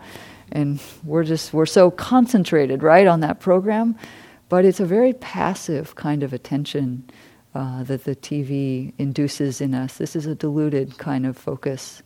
and 0.52 0.80
we're 1.04 1.24
just 1.24 1.52
we're 1.52 1.66
so 1.66 1.90
concentrated 1.90 2.82
right 2.82 3.06
on 3.06 3.20
that 3.20 3.40
program. 3.40 3.96
But 4.48 4.64
it's 4.64 4.80
a 4.80 4.86
very 4.86 5.12
passive 5.12 5.94
kind 5.94 6.22
of 6.22 6.32
attention 6.32 7.08
uh, 7.54 7.82
that 7.84 8.04
the 8.04 8.16
tv 8.16 8.92
induces 8.98 9.60
in 9.60 9.74
us. 9.74 9.98
This 9.98 10.16
is 10.16 10.26
a 10.26 10.34
diluted 10.34 10.98
kind 10.98 11.26
of 11.26 11.36
focus. 11.36 12.02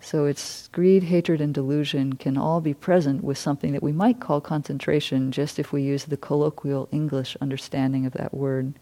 So 0.00 0.26
it's 0.26 0.68
greed 0.68 1.02
hatred 1.02 1.40
and 1.40 1.52
delusion 1.52 2.14
can 2.14 2.36
all 2.36 2.60
be 2.60 2.74
present 2.74 3.24
with 3.24 3.36
something 3.36 3.72
that 3.72 3.82
we 3.82 3.92
might 3.92 4.20
call 4.20 4.40
concentration 4.40 5.32
just 5.32 5.58
if 5.58 5.72
we 5.72 5.82
use 5.82 6.04
the 6.04 6.16
colloquial 6.16 6.88
english 6.92 7.36
understanding 7.40 8.06
of 8.06 8.12
that 8.12 8.32
word. 8.32 8.74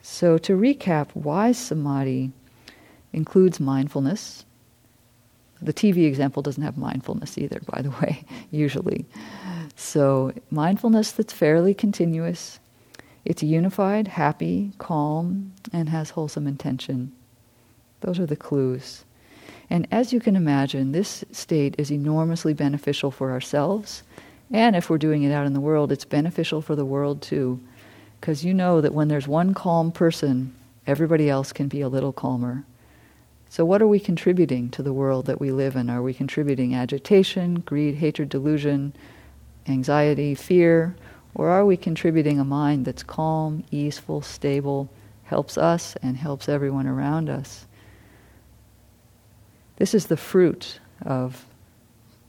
So 0.00 0.38
to 0.38 0.56
recap 0.56 1.14
wise 1.14 1.58
samadhi 1.58 2.32
includes 3.12 3.60
mindfulness 3.60 4.44
the 5.64 5.72
TV 5.72 6.06
example 6.06 6.42
doesn't 6.42 6.62
have 6.62 6.76
mindfulness 6.76 7.38
either, 7.38 7.60
by 7.66 7.82
the 7.82 7.90
way, 7.90 8.24
usually. 8.50 9.06
So, 9.76 10.32
mindfulness 10.50 11.12
that's 11.12 11.32
fairly 11.32 11.74
continuous, 11.74 12.58
it's 13.24 13.42
unified, 13.42 14.08
happy, 14.08 14.72
calm, 14.78 15.52
and 15.72 15.88
has 15.88 16.10
wholesome 16.10 16.46
intention. 16.46 17.12
Those 18.00 18.18
are 18.18 18.26
the 18.26 18.36
clues. 18.36 19.04
And 19.70 19.86
as 19.90 20.12
you 20.12 20.20
can 20.20 20.36
imagine, 20.36 20.92
this 20.92 21.24
state 21.32 21.74
is 21.78 21.90
enormously 21.90 22.52
beneficial 22.52 23.10
for 23.10 23.30
ourselves. 23.30 24.02
And 24.50 24.76
if 24.76 24.90
we're 24.90 24.98
doing 24.98 25.22
it 25.22 25.32
out 25.32 25.46
in 25.46 25.54
the 25.54 25.60
world, 25.60 25.92
it's 25.92 26.04
beneficial 26.04 26.60
for 26.60 26.76
the 26.76 26.84
world 26.84 27.22
too. 27.22 27.60
Because 28.20 28.44
you 28.44 28.52
know 28.52 28.80
that 28.80 28.92
when 28.92 29.08
there's 29.08 29.26
one 29.26 29.54
calm 29.54 29.90
person, 29.90 30.54
everybody 30.86 31.30
else 31.30 31.52
can 31.52 31.68
be 31.68 31.80
a 31.80 31.88
little 31.88 32.12
calmer. 32.12 32.64
So, 33.52 33.66
what 33.66 33.82
are 33.82 33.86
we 33.86 34.00
contributing 34.00 34.70
to 34.70 34.82
the 34.82 34.94
world 34.94 35.26
that 35.26 35.38
we 35.38 35.52
live 35.52 35.76
in? 35.76 35.90
Are 35.90 36.00
we 36.00 36.14
contributing 36.14 36.74
agitation, 36.74 37.56
greed, 37.56 37.96
hatred, 37.96 38.30
delusion, 38.30 38.94
anxiety, 39.68 40.34
fear? 40.34 40.96
Or 41.34 41.50
are 41.50 41.66
we 41.66 41.76
contributing 41.76 42.40
a 42.40 42.44
mind 42.44 42.86
that's 42.86 43.02
calm, 43.02 43.62
easeful, 43.70 44.22
stable, 44.22 44.88
helps 45.24 45.58
us 45.58 45.96
and 46.02 46.16
helps 46.16 46.48
everyone 46.48 46.86
around 46.86 47.28
us? 47.28 47.66
This 49.76 49.92
is 49.92 50.06
the 50.06 50.16
fruit 50.16 50.80
of 51.04 51.44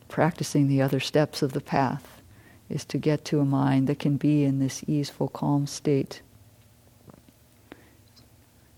practicing 0.10 0.68
the 0.68 0.82
other 0.82 1.00
steps 1.00 1.42
of 1.42 1.54
the 1.54 1.62
path, 1.62 2.22
is 2.68 2.84
to 2.84 2.98
get 2.98 3.24
to 3.24 3.40
a 3.40 3.46
mind 3.46 3.88
that 3.88 3.98
can 3.98 4.18
be 4.18 4.44
in 4.44 4.60
this 4.60 4.84
easeful, 4.88 5.30
calm 5.30 5.68
state. 5.68 6.22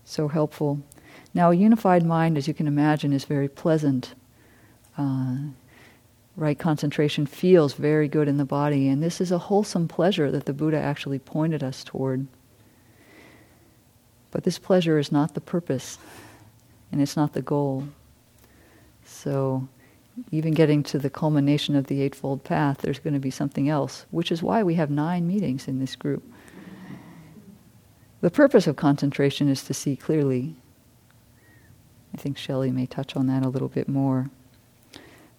So 0.04 0.28
helpful 0.28 0.84
now, 1.36 1.50
a 1.50 1.54
unified 1.54 2.02
mind, 2.02 2.38
as 2.38 2.48
you 2.48 2.54
can 2.54 2.66
imagine, 2.66 3.12
is 3.12 3.26
very 3.26 3.46
pleasant. 3.46 4.14
Uh, 4.96 5.36
right 6.34 6.58
concentration 6.58 7.26
feels 7.26 7.74
very 7.74 8.08
good 8.08 8.26
in 8.26 8.38
the 8.38 8.46
body, 8.46 8.88
and 8.88 9.02
this 9.02 9.20
is 9.20 9.30
a 9.30 9.36
wholesome 9.36 9.86
pleasure 9.86 10.30
that 10.30 10.46
the 10.46 10.54
Buddha 10.54 10.78
actually 10.78 11.18
pointed 11.18 11.62
us 11.62 11.84
toward. 11.84 12.26
But 14.30 14.44
this 14.44 14.58
pleasure 14.58 14.98
is 14.98 15.12
not 15.12 15.34
the 15.34 15.42
purpose, 15.42 15.98
and 16.90 17.02
it's 17.02 17.18
not 17.18 17.34
the 17.34 17.42
goal. 17.42 17.86
So, 19.04 19.68
even 20.30 20.54
getting 20.54 20.82
to 20.84 20.98
the 20.98 21.10
culmination 21.10 21.76
of 21.76 21.88
the 21.88 22.00
Eightfold 22.00 22.44
Path, 22.44 22.78
there's 22.78 22.98
going 22.98 23.12
to 23.12 23.20
be 23.20 23.30
something 23.30 23.68
else, 23.68 24.06
which 24.10 24.32
is 24.32 24.42
why 24.42 24.62
we 24.62 24.76
have 24.76 24.88
nine 24.88 25.26
meetings 25.28 25.68
in 25.68 25.80
this 25.80 25.96
group. 25.96 26.24
The 28.22 28.30
purpose 28.30 28.66
of 28.66 28.76
concentration 28.76 29.50
is 29.50 29.64
to 29.64 29.74
see 29.74 29.96
clearly 29.96 30.56
I 32.16 32.20
think 32.20 32.38
Shelley 32.38 32.70
may 32.70 32.86
touch 32.86 33.14
on 33.14 33.26
that 33.26 33.44
a 33.44 33.48
little 33.48 33.68
bit 33.68 33.88
more. 33.88 34.30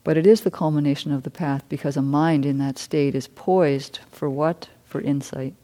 But 0.04 0.18
it 0.18 0.28
is 0.28 0.42
the 0.42 0.52
culmination 0.52 1.12
of 1.12 1.23
the 1.23 1.30
path 1.32 1.63
because 1.69 1.98
a 1.98 2.02
mind 2.02 2.46
in 2.46 2.60
that 2.60 2.78
state 2.78 3.15
is 3.15 3.28
poised 3.28 4.00
for 4.12 4.30
what? 4.30 4.69
For 4.86 5.02
insight. 5.02 5.56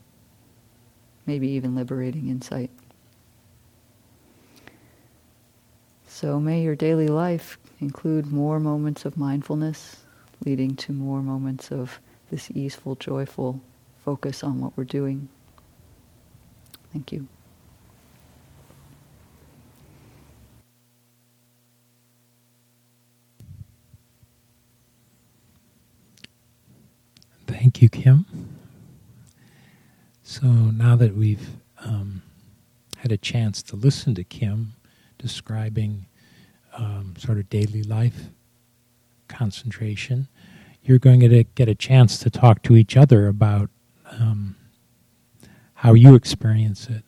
Maybe 1.26 1.48
even 1.50 1.76
liberating 1.76 2.30
insight. 2.30 2.72
So 6.08 6.40
may 6.40 6.62
your 6.64 6.76
daily 6.76 7.08
life 7.08 7.58
include 7.80 8.28
more 8.32 8.60
moments 8.60 9.06
of 9.06 9.18
mindfulness, 9.18 9.98
leading 10.46 10.76
to 10.78 10.94
more 10.94 11.22
moments 11.22 11.72
of 11.72 12.00
this 12.32 12.52
easeful, 12.52 12.96
joyful 12.96 13.62
focus 14.04 14.44
on 14.44 14.60
what 14.60 14.76
we're 14.76 14.84
doing. 14.84 15.30
Thank 16.92 17.12
you. 17.12 17.28
Thank 27.48 27.73
you, 27.84 27.90
Kim. 27.90 28.26
So 30.24 30.48
now 30.48 30.96
that 30.96 31.16
we've 31.16 31.50
um, 31.84 32.22
had 32.98 33.12
a 33.12 33.18
chance 33.18 33.62
to 33.64 33.76
listen 33.76 34.16
to 34.16 34.24
Kim 34.24 34.74
describing 35.18 36.06
um, 36.78 37.14
sort 37.18 37.38
of 37.38 37.50
daily 37.50 37.84
life 37.84 38.30
concentration, 39.28 40.30
you're 40.82 40.98
going 40.98 41.20
to 41.20 41.44
get 41.44 41.68
a 41.68 41.76
chance 41.76 42.18
to 42.20 42.30
talk 42.30 42.64
to 42.64 42.78
each 42.78 42.96
other 42.96 43.28
about 43.28 43.70
um, 44.12 44.56
how 45.74 45.94
you 45.94 46.16
experience 46.16 46.88
it. 46.88 47.04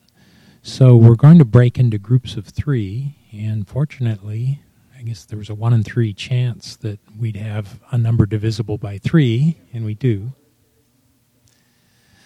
So 0.61 0.97
we're 0.97 1.15
going 1.15 1.39
to 1.39 1.45
break 1.45 1.79
into 1.79 1.97
groups 1.97 2.35
of 2.35 2.47
three, 2.47 3.15
and 3.31 3.65
fortunately, 3.65 4.59
I 4.97 5.03
guess 5.03 5.23
there 5.23 5.39
was 5.39 5.49
a 5.49 5.55
one 5.55 5.71
in 5.71 5.83
three 5.83 6.13
chance 6.13 6.75
that 6.77 6.99
we'd 7.17 7.37
have 7.37 7.79
a 7.91 7.97
number 7.97 8.25
divisible 8.25 8.77
by 8.77 8.97
three, 8.97 9.57
and 9.71 9.85
we 9.85 9.93
do. 9.93 10.33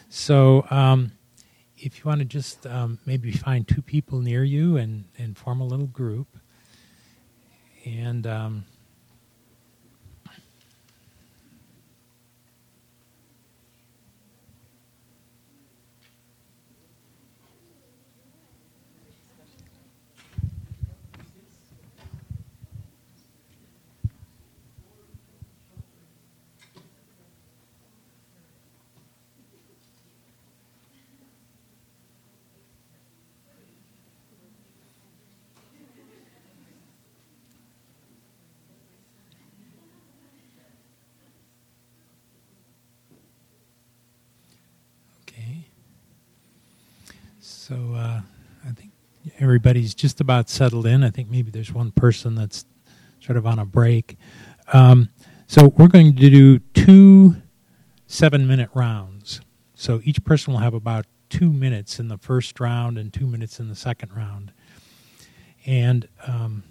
So 0.09 0.65
um, 0.71 1.11
if 1.77 1.99
you 1.99 2.05
want 2.05 2.19
to 2.19 2.25
just 2.25 2.65
um, 2.65 2.97
maybe 3.05 3.31
find 3.31 3.67
two 3.67 3.83
people 3.83 4.19
near 4.19 4.43
you 4.43 4.77
and, 4.77 5.05
and 5.17 5.37
form 5.37 5.61
a 5.61 5.65
little 5.65 5.87
group, 5.87 6.27
and 7.85 8.25
um, 8.25 8.65
So 47.69 47.93
uh, 47.93 48.21
I 48.67 48.71
think 48.71 48.89
everybody's 49.37 49.93
just 49.93 50.19
about 50.21 50.49
settled 50.49 50.87
in. 50.87 51.03
I 51.03 51.11
think 51.11 51.29
maybe 51.29 51.51
there's 51.51 51.71
one 51.71 51.91
person 51.91 52.33
that's 52.33 52.65
sort 53.19 53.37
of 53.37 53.45
on 53.45 53.59
a 53.59 53.65
break. 53.65 54.17
Um, 54.73 55.09
so 55.45 55.67
we're 55.77 55.87
going 55.87 56.15
to 56.15 56.29
do 56.31 56.57
two 56.73 57.35
seven 58.07 58.47
minute 58.47 58.71
rounds. 58.73 59.41
So 59.75 60.01
each 60.03 60.23
person 60.23 60.51
will 60.51 60.61
have 60.61 60.73
about 60.73 61.05
two 61.29 61.53
minutes 61.53 61.99
in 61.99 62.07
the 62.07 62.17
first 62.17 62.59
round 62.59 62.97
and 62.97 63.13
two 63.13 63.27
minutes 63.27 63.59
in 63.59 63.67
the 63.69 63.75
second 63.75 64.15
round. 64.15 64.51
And 65.63 66.07
um, 66.25 66.63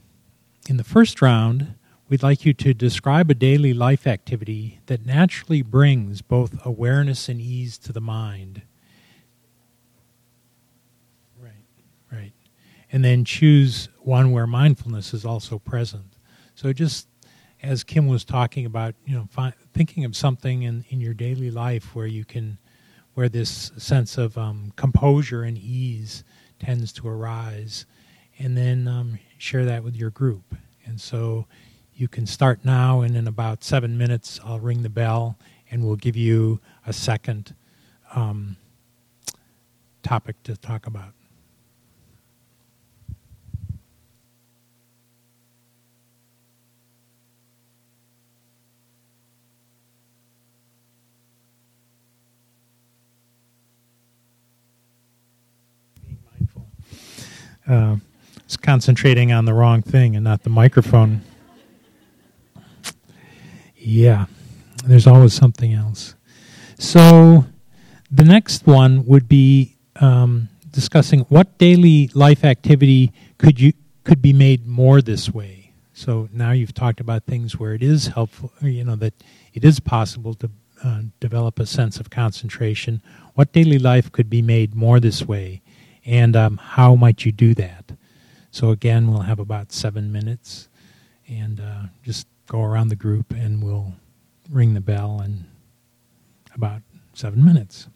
in 0.69 0.79
the 0.79 0.85
first 0.85 1.23
round, 1.23 1.77
we'd 2.09 2.25
like 2.25 2.45
you 2.45 2.53
to 2.55 2.75
describe 2.75 3.31
a 3.31 3.35
daily 3.35 3.73
life 3.73 4.05
activity 4.05 4.81
that 4.87 5.07
naturally 5.07 5.63
brings 5.63 6.23
both 6.23 6.59
awareness 6.67 7.29
and 7.29 7.41
ease 7.41 7.79
to 7.79 7.93
the 7.93 8.01
mind. 8.01 8.63
Right, 11.41 11.53
right. 12.13 12.33
And 12.91 13.05
then 13.05 13.25
choose 13.25 13.89
one 14.01 14.33
where 14.33 14.47
mindfulness 14.47 15.13
is 15.13 15.25
also 15.25 15.59
present. 15.59 16.17
So 16.55 16.73
just 16.73 17.07
as 17.63 17.85
Kim 17.85 18.07
was 18.07 18.25
talking 18.25 18.65
about, 18.65 18.95
you 19.05 19.15
know, 19.15 19.29
fi- 19.31 19.53
thinking 19.75 20.05
of 20.05 20.17
something 20.17 20.63
in, 20.63 20.85
in 20.89 21.01
your 21.01 21.15
daily 21.15 21.51
life 21.51 21.95
where 21.95 22.07
you 22.07 22.25
can, 22.25 22.59
where 23.15 23.29
this 23.29 23.73
sense 23.77 24.17
of 24.17 24.39
um, 24.39 24.73
composure 24.77 25.43
and 25.43 25.59
ease 25.59 26.25
tends 26.59 26.93
to 26.93 27.09
arise, 27.09 27.85
and 28.39 28.57
then 28.57 28.89
um, 28.89 29.19
share 29.37 29.65
that 29.65 29.85
with 29.85 29.95
your 29.95 30.11
group. 30.11 30.55
And 30.87 31.01
so 31.01 31.47
you 31.95 32.09
can 32.09 32.27
start 32.27 32.65
now, 32.65 33.01
and 33.03 33.17
in 33.17 33.27
about 33.27 33.63
seven 33.65 33.99
minutes, 33.99 34.41
I'll 34.45 34.61
ring 34.61 34.83
the 34.83 34.89
bell 34.89 35.37
and 35.71 35.85
we'll 35.85 35.97
give 35.97 36.17
you 36.17 36.61
a 36.87 36.93
second 36.93 37.55
um, 38.15 38.57
topic 40.03 40.43
to 40.45 40.57
talk 40.57 40.87
about. 40.87 41.13
Being 56.07 56.19
mindful. 56.33 56.67
Uh, 57.69 57.97
it's 58.39 58.57
concentrating 58.57 59.31
on 59.31 59.45
the 59.45 59.53
wrong 59.53 59.83
thing 59.83 60.17
and 60.17 60.25
not 60.25 60.43
the 60.43 60.51
microphone. 60.51 61.21
Yeah, 63.77 64.27
there's 64.85 65.07
always 65.07 65.35
something 65.35 65.75
else. 65.75 66.15
So 66.79 67.45
the 68.11 68.25
next 68.25 68.67
one 68.67 69.05
would 69.07 69.29
be 69.29 69.77
um, 69.97 70.49
discussing 70.71 71.21
what 71.29 71.59
daily 71.59 72.11
life 72.15 72.45
activity 72.45 73.13
could 73.37 73.61
you 73.61 73.73
could 74.05 74.23
be 74.23 74.33
made 74.33 74.67
more 74.67 75.03
this 75.03 75.31
way. 75.31 75.73
So 75.93 76.29
now 76.33 76.53
you've 76.53 76.73
talked 76.73 77.01
about 77.01 77.25
things 77.25 77.59
where 77.59 77.75
it 77.75 77.83
is 77.83 78.07
helpful, 78.07 78.53
you 78.63 78.85
know, 78.85 78.97
that 78.97 79.13
it 79.53 79.65
is 79.65 79.81
possible 79.81 80.33
to 80.35 80.51
uh, 80.83 81.03
develop 81.21 81.59
a 81.59 81.67
sense 81.67 81.99
of 81.99 82.09
concentration. 82.09 83.03
What 83.35 83.53
daily 83.53 83.79
life 83.79 84.11
could 84.11 84.31
be 84.31 84.41
made 84.41 84.75
more 84.75 85.01
this 85.01 85.27
way, 85.27 85.61
and 86.09 86.35
um, 86.35 86.57
how 86.57 86.95
might 86.95 87.27
you 87.27 87.33
do 87.33 87.53
that? 87.55 87.93
So 88.51 88.71
again, 88.71 89.11
we'll 89.11 89.21
have 89.21 89.39
about 89.39 89.73
seven 89.73 90.11
minutes, 90.11 90.69
and 91.29 91.61
uh, 91.61 91.83
just 92.03 92.27
go 92.47 92.63
around 92.63 92.89
the 92.89 92.97
group, 92.97 93.31
and 93.31 93.63
we'll 93.63 93.93
ring 94.51 94.73
the 94.73 94.81
bell 94.81 95.21
in 95.23 95.45
about 96.55 96.81
seven 97.13 97.45
minutes. 97.45 97.89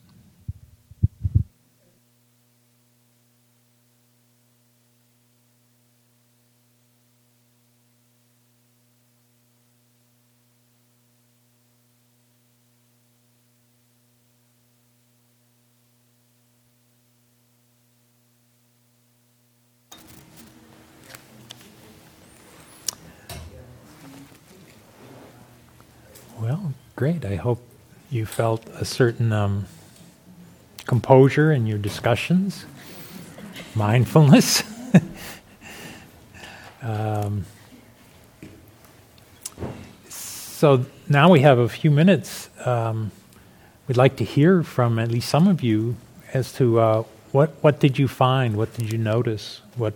Well, 26.42 26.74
great. 26.96 27.24
I 27.24 27.36
hope 27.36 27.62
you 28.10 28.26
felt 28.26 28.66
a 28.70 28.84
certain 28.84 29.32
um, 29.32 29.66
composure 30.86 31.52
in 31.52 31.68
your 31.68 31.78
discussions, 31.78 32.64
mindfulness. 33.76 34.64
um, 36.82 37.46
so 40.08 40.84
now 41.08 41.30
we 41.30 41.42
have 41.42 41.60
a 41.60 41.68
few 41.68 41.92
minutes. 41.92 42.50
Um, 42.66 43.12
we'd 43.86 43.96
like 43.96 44.16
to 44.16 44.24
hear 44.24 44.64
from 44.64 44.98
at 44.98 45.12
least 45.12 45.28
some 45.28 45.46
of 45.46 45.62
you 45.62 45.94
as 46.34 46.52
to 46.54 46.80
uh, 46.80 47.02
what 47.30 47.50
what 47.60 47.78
did 47.78 48.00
you 48.00 48.08
find? 48.08 48.56
What 48.56 48.74
did 48.74 48.90
you 48.90 48.98
notice? 48.98 49.60
What 49.76 49.94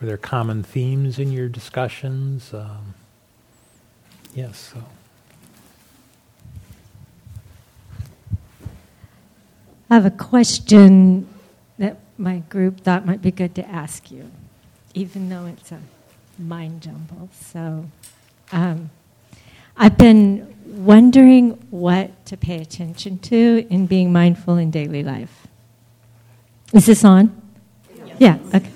were 0.00 0.06
there 0.06 0.16
common 0.16 0.62
themes 0.62 1.18
in 1.18 1.30
your 1.30 1.50
discussions? 1.50 2.54
Um, 2.54 2.94
yes. 4.34 4.72
So. 4.72 4.84
Have 9.94 10.06
a 10.06 10.10
question 10.10 11.28
that 11.78 11.96
my 12.18 12.38
group 12.48 12.80
thought 12.80 13.06
might 13.06 13.22
be 13.22 13.30
good 13.30 13.54
to 13.54 13.64
ask 13.68 14.10
you, 14.10 14.28
even 14.92 15.28
though 15.28 15.46
it's 15.46 15.70
a 15.70 15.78
mind 16.36 16.82
jumble. 16.82 17.28
So 17.32 17.86
um, 18.50 18.90
I've 19.76 19.96
been 19.96 20.52
wondering 20.66 21.50
what 21.70 22.26
to 22.26 22.36
pay 22.36 22.60
attention 22.60 23.20
to 23.20 23.64
in 23.70 23.86
being 23.86 24.12
mindful 24.12 24.56
in 24.56 24.72
daily 24.72 25.04
life. 25.04 25.46
Is 26.72 26.86
this 26.86 27.04
on? 27.04 27.40
Yes. 28.04 28.16
Yeah, 28.18 28.38
okay. 28.52 28.70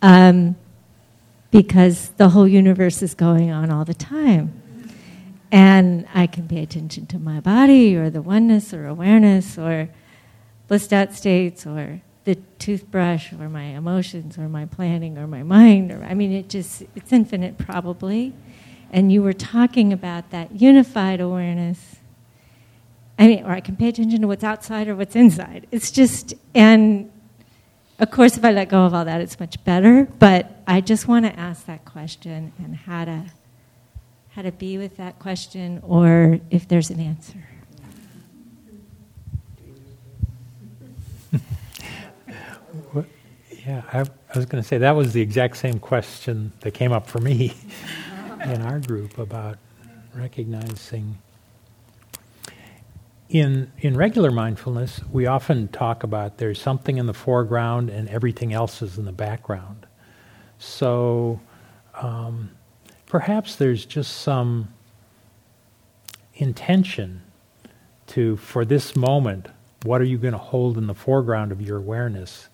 Um, 0.00 0.54
because 1.50 2.10
the 2.10 2.28
whole 2.28 2.46
universe 2.46 3.02
is 3.02 3.14
going 3.14 3.50
on 3.50 3.72
all 3.72 3.84
the 3.84 3.94
time. 3.94 4.62
And 5.50 6.06
I 6.14 6.28
can 6.28 6.46
pay 6.46 6.62
attention 6.62 7.06
to 7.06 7.18
my 7.18 7.40
body 7.40 7.96
or 7.96 8.10
the 8.10 8.22
oneness 8.22 8.72
or 8.72 8.86
awareness 8.86 9.58
or 9.58 9.88
out 10.70 11.12
states 11.12 11.66
or 11.66 12.00
the 12.24 12.36
toothbrush 12.58 13.32
or 13.32 13.48
my 13.48 13.64
emotions 13.64 14.38
or 14.38 14.48
my 14.48 14.66
planning 14.66 15.18
or 15.18 15.26
my 15.26 15.42
mind 15.42 15.90
or 15.90 16.04
I 16.04 16.14
mean 16.14 16.32
it 16.32 16.48
just 16.48 16.82
it's 16.94 17.12
infinite 17.12 17.58
probably. 17.58 18.34
And 18.92 19.12
you 19.12 19.22
were 19.22 19.32
talking 19.32 19.92
about 19.92 20.30
that 20.30 20.60
unified 20.60 21.20
awareness. 21.20 21.96
I 23.18 23.26
mean 23.26 23.44
or 23.44 23.50
I 23.50 23.60
can 23.60 23.76
pay 23.76 23.88
attention 23.88 24.20
to 24.20 24.28
what's 24.28 24.44
outside 24.44 24.86
or 24.86 24.94
what's 24.94 25.16
inside. 25.16 25.66
It's 25.72 25.90
just 25.90 26.34
and 26.54 27.10
of 27.98 28.10
course 28.10 28.36
if 28.36 28.44
I 28.44 28.52
let 28.52 28.68
go 28.68 28.84
of 28.84 28.94
all 28.94 29.04
that 29.04 29.20
it's 29.20 29.40
much 29.40 29.62
better. 29.64 30.06
But 30.18 30.62
I 30.66 30.80
just 30.80 31.08
want 31.08 31.24
to 31.26 31.36
ask 31.38 31.66
that 31.66 31.84
question 31.84 32.52
and 32.58 32.76
how 32.76 33.06
to 33.06 33.24
how 34.30 34.42
to 34.42 34.52
be 34.52 34.78
with 34.78 34.96
that 34.98 35.18
question 35.18 35.80
or 35.82 36.38
if 36.50 36.68
there's 36.68 36.90
an 36.90 37.00
answer 37.00 37.49
Yeah, 43.66 43.82
I, 43.92 44.00
I 44.00 44.38
was 44.38 44.46
going 44.46 44.62
to 44.62 44.68
say 44.68 44.78
that 44.78 44.92
was 44.92 45.12
the 45.14 45.22
exact 45.22 45.58
same 45.58 45.78
question 45.80 46.52
that 46.60 46.72
came 46.72 46.92
up 46.92 47.08
for 47.08 47.20
me 47.20 47.54
in 48.44 48.62
our 48.62 48.80
group 48.80 49.18
about 49.18 49.58
recognizing. 50.14 51.18
In, 53.30 53.72
in 53.80 53.96
regular 53.96 54.30
mindfulness, 54.32 55.02
we 55.10 55.26
often 55.26 55.68
talk 55.68 56.04
about 56.04 56.38
there's 56.38 56.60
something 56.62 56.98
in 56.98 57.06
the 57.06 57.14
foreground 57.14 57.90
and 57.90 58.08
everything 58.10 58.52
else 58.52 58.82
is 58.82 58.98
in 58.98 59.06
the 59.06 59.12
background. 59.12 59.86
So 60.58 61.40
um, 61.94 62.52
perhaps 63.06 63.56
there's 63.56 63.86
just 63.86 64.18
some 64.18 64.68
intention 66.34 67.22
to, 68.08 68.36
for 68.38 68.64
this 68.66 68.96
moment, 68.96 69.48
what 69.84 70.02
are 70.02 70.06
you 70.06 70.18
going 70.18 70.32
to 70.34 70.38
hold 70.38 70.78
in 70.78 70.88
the 70.88 70.94
foreground 70.94 71.52
of 71.52 71.62
your 71.62 71.78
awareness? 71.78 72.49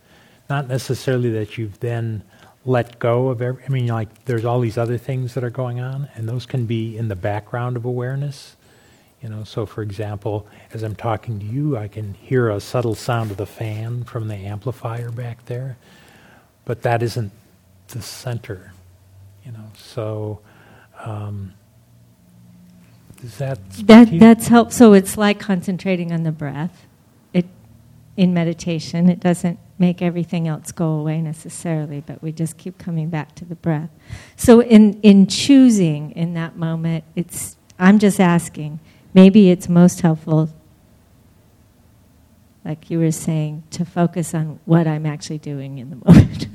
Not 0.49 0.69
necessarily 0.69 1.31
that 1.31 1.59
you've 1.59 1.81
then 1.81 2.23
let 2.65 2.99
go 2.99 3.29
of 3.29 3.41
every, 3.41 3.63
I 3.65 3.69
mean, 3.69 3.87
like, 3.87 4.25
there's 4.25 4.45
all 4.45 4.61
these 4.61 4.77
other 4.77 4.99
things 4.99 5.35
that 5.35 5.45
are 5.45 5.51
going 5.51 5.81
on, 5.81 6.09
and 6.15 6.29
those 6.29 6.47
can 6.47 6.67
be 6.67 6.97
in 6.97 7.09
the 7.09 7.17
background 7.17 7.77
of 7.77 7.85
awareness. 7.85 8.57
You 9.23 9.29
know, 9.29 9.45
so 9.45 9.67
for 9.67 9.83
example, 9.83 10.47
as 10.73 10.83
I'm 10.83 10.95
talking 10.95 11.39
to 11.41 11.45
you, 11.45 11.77
I 11.77 11.89
can 11.89 12.15
hear 12.15 12.51
a 12.51 12.61
subtle 12.61 12.95
sound 12.95 13.31
of 13.31 13.37
the 13.39 13.47
fan 13.47 14.05
from 14.05 14.29
the 14.29 14.35
amplifier 14.35 15.11
back 15.11 15.47
there, 15.47 15.79
but 16.65 16.83
that 16.83 17.03
isn't 17.03 17.33
the 17.89 18.03
center. 18.03 18.73
You 19.45 19.53
know, 19.53 19.71
so 19.77 20.41
um, 21.05 21.55
does 23.21 23.39
that 23.39 23.59
that 23.87 24.19
that's 24.19 24.49
help? 24.49 24.73
So 24.73 24.93
it's 24.93 25.17
like 25.17 25.41
concentrating 25.41 26.13
on 26.13 26.23
the 26.25 26.33
breath. 26.33 26.87
It 27.33 27.47
in 28.17 28.35
meditation, 28.35 29.09
it 29.09 29.21
doesn't 29.21 29.59
make 29.79 30.01
everything 30.01 30.49
else 30.49 30.73
go 30.73 30.93
away 30.93 31.21
necessarily, 31.21 32.01
but 32.01 32.23
we 32.23 32.33
just 32.33 32.57
keep 32.57 32.79
coming 32.79 33.11
back 33.11 33.35
to 33.37 33.45
the 33.45 33.55
breath. 33.55 33.91
So 34.37 34.61
in 34.61 35.01
in 35.03 35.27
choosing 35.27 36.13
in 36.13 36.35
that 36.35 36.57
moment, 36.57 37.05
it's 37.15 37.57
I'm 37.79 37.99
just 37.99 38.21
asking, 38.21 38.81
maybe 39.13 39.51
it's 39.51 39.69
most 39.69 40.01
helpful, 40.01 40.49
like 42.65 42.91
you 42.91 42.99
were 42.99 43.13
saying, 43.13 43.65
to 43.73 43.85
focus 43.85 44.35
on 44.35 44.59
what 44.65 44.87
I'm 44.87 45.05
actually 45.05 45.39
doing 45.39 45.79
in 45.79 45.91
the 45.91 45.97
moment. 46.05 46.49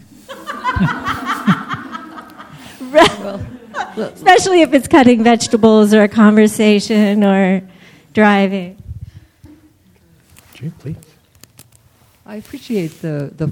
well, 2.92 3.46
Especially 3.98 4.62
if 4.62 4.74
it's 4.74 4.88
cutting 4.88 5.24
vegetables 5.24 5.94
or 5.94 6.04
a 6.04 6.08
conversation 6.08 7.24
or 7.24 7.62
driving. 8.14 8.82
please. 10.80 10.96
I 12.32 12.36
appreciate 12.36 13.02
the, 13.02 13.34
the 13.36 13.52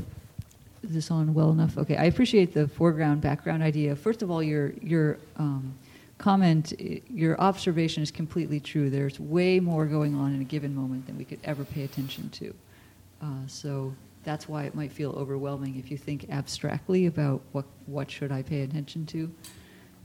is 0.84 0.92
this 0.92 1.12
on 1.12 1.34
well 1.34 1.52
enough? 1.52 1.78
Okay, 1.78 1.98
I 1.98 2.06
appreciate 2.06 2.54
the 2.54 2.66
foreground 2.66 3.20
background 3.20 3.62
idea. 3.62 3.94
First 3.94 4.22
of 4.22 4.32
all, 4.32 4.42
your 4.42 4.72
your 4.82 5.18
um, 5.36 5.74
comment, 6.18 6.72
your 7.10 7.38
observation 7.42 8.04
is 8.04 8.10
completely 8.10 8.62
true. 8.62 8.90
There's 8.90 9.20
way 9.20 9.60
more 9.60 9.86
going 9.86 10.16
on 10.16 10.34
in 10.34 10.40
a 10.40 10.46
given 10.46 10.74
moment 10.74 11.08
than 11.08 11.18
we 11.18 11.26
could 11.26 11.42
ever 11.44 11.66
pay 11.66 11.84
attention 11.84 12.30
to. 12.30 12.56
Uh, 13.22 13.48
so 13.48 13.94
that's 14.24 14.48
why 14.48 14.64
it 14.64 14.74
might 14.74 14.94
feel 14.94 15.12
overwhelming 15.12 15.76
if 15.76 15.92
you 15.92 15.98
think 15.98 16.30
abstractly 16.30 17.08
about 17.08 17.42
what 17.52 17.66
what 17.86 18.10
should 18.10 18.32
I 18.32 18.44
pay 18.44 18.62
attention 18.62 19.06
to. 19.08 19.30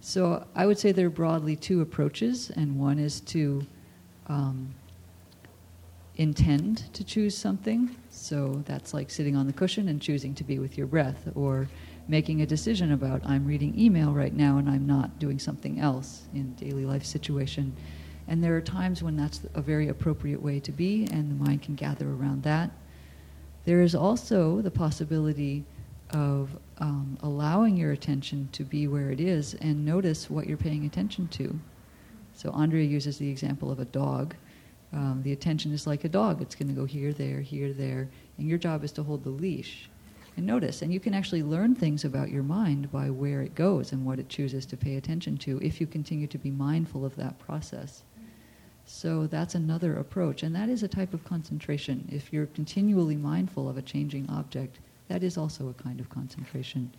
So 0.01 0.45
I 0.57 0.67
would 0.67 0.81
say 0.81 0.91
there 0.91 1.07
are 1.07 1.11
broadly 1.11 1.55
two 1.55 1.81
approaches, 1.81 2.51
and 2.51 2.77
one 2.77 2.99
is 2.99 3.21
to 3.21 3.65
um, 4.27 4.75
intend 6.17 6.93
to 6.95 7.05
choose 7.05 7.37
something. 7.37 7.95
So 8.11 8.63
that's 8.67 8.95
like 8.95 9.11
sitting 9.11 9.37
on 9.37 9.47
the 9.47 9.53
cushion 9.53 9.89
and 9.89 10.01
choosing 10.01 10.35
to 10.37 10.45
be 10.45 10.59
with 10.59 10.79
your 10.79 10.87
breath, 10.87 11.29
or 11.35 11.69
making 12.07 12.43
a 12.43 12.47
decision 12.47 12.93
about 12.93 13.23
I'm 13.25 13.47
reading 13.47 13.79
email 13.79 14.13
right 14.13 14.35
now 14.35 14.59
and 14.59 14.69
I'm 14.69 14.87
not 14.87 15.19
doing 15.19 15.39
something 15.39 15.81
else 15.81 16.23
in 16.35 16.55
daily 16.55 16.85
life 16.85 17.05
situation. 17.05 17.75
And 18.29 18.43
there 18.43 18.57
are 18.57 18.61
times 18.61 19.03
when 19.03 19.17
that's 19.17 19.43
a 19.55 19.61
very 19.61 19.89
appropriate 19.89 20.41
way 20.41 20.61
to 20.61 20.73
be, 20.73 21.07
and 21.11 21.31
the 21.31 21.45
mind 21.45 21.63
can 21.63 21.75
gather 21.75 22.09
around 22.09 22.43
that. 22.45 22.71
There 23.65 23.83
is 23.83 23.95
also 23.95 24.61
the 24.61 24.71
possibility 24.71 25.65
of 26.11 26.57
um, 26.79 27.19
allowing 27.23 27.77
your 27.77 27.93
attention 27.93 28.49
to 28.53 28.63
be 28.63 28.87
where 28.87 29.11
it 29.11 29.21
is 29.21 29.55
and 29.55 29.85
notice 29.85 30.31
what 30.31 30.47
you're 30.47 30.57
paying 30.57 30.85
attention 30.85 31.29
to. 31.29 31.59
So 32.35 32.51
Andrea 32.51 32.85
uses 32.85 33.19
the 33.19 33.29
example 33.29 33.71
of 33.71 33.79
a 33.79 33.85
dog. 33.87 34.35
Um, 34.95 35.23
the 35.25 35.33
attention 35.33 35.73
is 35.73 35.89
like 35.89 36.05
a 36.05 36.09
dog. 36.09 36.41
It's 36.41 36.55
going 36.55 36.69
to 36.69 36.75
go 36.75 36.85
here, 36.85 37.13
there, 37.13 37.41
here, 37.41 37.73
there, 37.73 38.09
and 38.39 38.49
your 38.49 38.59
job 38.59 38.85
is 38.85 38.93
to 38.93 39.03
hold 39.03 39.25
the 39.25 39.31
leash 39.31 39.91
and 40.37 40.47
notice. 40.47 40.83
And 40.83 40.93
you 40.93 41.01
can 41.01 41.15
actually 41.15 41.43
learn 41.43 41.75
things 41.75 42.05
about 42.05 42.31
your 42.31 42.45
mind 42.45 42.93
by 42.93 43.11
where 43.11 43.43
it 43.43 43.57
goes 43.57 43.91
and 43.91 44.07
what 44.07 44.21
it 44.21 44.29
chooses 44.29 44.65
to 44.67 44.77
pay 44.77 44.95
attention 44.97 45.37
to 45.39 45.61
if 45.61 45.81
you 45.81 45.89
continue 45.89 46.29
to 46.29 46.39
be 46.39 46.53
mindful 46.53 47.05
of 47.05 47.17
that 47.17 47.41
process. 47.41 48.05
So 48.87 49.27
that's 49.27 49.57
another 49.57 49.97
approach, 49.97 50.45
and 50.45 50.55
that 50.55 50.69
is 50.69 50.85
a 50.85 50.89
type 50.89 51.13
of 51.13 51.25
concentration. 51.25 52.07
If 52.13 52.33
you're 52.33 52.47
continually 52.47 53.17
mindful 53.17 53.69
of 53.69 53.77
a 53.77 53.83
changing 53.83 54.31
object, 54.31 54.79
that 55.09 55.25
is 55.25 55.37
also 55.37 55.69
a 55.69 55.83
kind 55.83 55.99
of 55.99 56.09
concentration. 56.09 56.93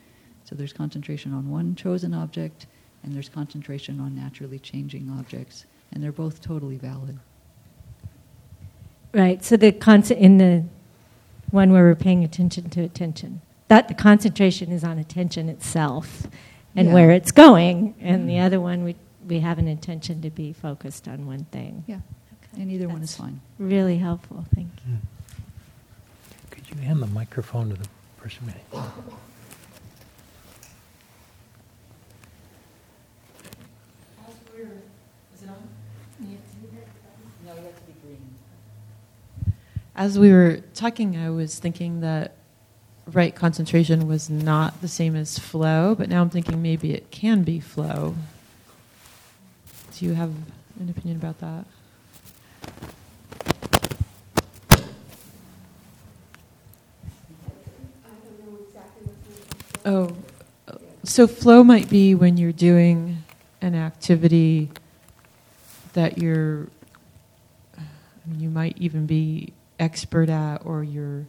So 0.44 0.56
there's 0.56 0.74
concentration 0.74 1.32
on 1.32 1.50
one 1.50 1.76
chosen 1.76 2.14
object, 2.14 2.66
and 3.04 3.14
there's 3.14 3.30
concentration 3.30 4.02
on 4.02 4.16
naturally 4.16 4.60
changing 4.60 5.10
objects, 5.18 5.66
and 5.94 6.04
they're 6.04 6.12
both 6.12 6.42
totally 6.42 6.78
valid. 6.78 7.20
Right. 9.16 9.44
So 9.46 9.56
the 9.56 9.72
concept 9.72 10.20
in 10.20 10.40
the 10.40 10.66
one 11.50 11.72
where 11.72 11.86
we're 11.86 11.96
paying 11.96 12.26
attention 12.26 12.70
to 12.72 12.82
attention, 12.82 13.40
that 13.70 13.88
the 13.88 13.94
concentration 13.94 14.74
is 14.74 14.84
on 14.84 15.00
attention 15.00 15.48
itself 15.48 16.28
and 16.76 16.90
yeah. 16.90 16.94
where 16.94 17.12
it's 17.12 17.32
going, 17.32 17.96
and 18.02 18.20
mm-hmm. 18.20 18.28
the 18.28 18.40
other 18.40 18.60
one 18.60 18.84
we 18.84 18.98
we 19.26 19.40
have 19.40 19.58
an 19.58 19.70
intention 19.70 20.22
to 20.22 20.30
be 20.30 20.52
focused 20.52 21.08
on 21.08 21.26
one 21.26 21.46
thing. 21.46 21.86
Yeah. 21.88 21.96
Okay. 21.96 22.62
And 22.62 22.70
either 22.70 22.88
That's 22.88 22.94
one 22.94 23.04
is 23.04 23.16
fine. 23.16 23.42
Really 23.58 23.98
helpful. 23.98 24.46
Thank 24.54 24.70
you. 24.86 24.96
Mm. 24.96 26.52
Could 26.52 26.70
you 26.70 26.86
hand 26.86 27.02
the 27.02 27.08
microphone 27.08 27.70
to 27.70 27.76
the 27.76 27.88
person? 28.18 28.54
As 39.98 40.20
we 40.20 40.30
were 40.30 40.58
talking, 40.74 41.16
I 41.16 41.30
was 41.30 41.58
thinking 41.58 42.02
that 42.02 42.36
right 43.08 43.34
concentration 43.34 44.10
was 44.10 44.30
not 44.30 44.82
the 44.82 44.90
same 44.90 45.16
as 45.16 45.40
flow, 45.40 45.96
but 45.96 46.10
now 46.10 46.22
I'm 46.22 46.30
thinking 46.30 46.62
maybe 46.62 46.94
it 46.94 47.12
can 47.12 47.44
be 47.44 47.62
flow. 47.62 48.14
Do 49.98 50.06
you 50.06 50.14
have 50.16 50.32
an 50.82 50.90
opinion 50.90 51.16
about 51.16 51.40
that? 51.40 51.66
Oh, 59.86 60.18
so 61.04 61.26
flow 61.26 61.64
might 61.64 61.90
be 61.90 62.16
when 62.16 62.36
you're 62.36 62.52
doing 62.52 63.24
an 63.62 63.76
activity 63.76 64.72
that 65.94 66.18
you're, 66.18 66.68
I 67.78 67.82
mean, 68.26 68.42
you 68.42 68.50
might 68.50 68.78
even 68.78 69.06
be 69.06 69.54
expert 69.80 70.30
at, 70.30 70.66
or 70.66 70.84
you're 70.84 71.26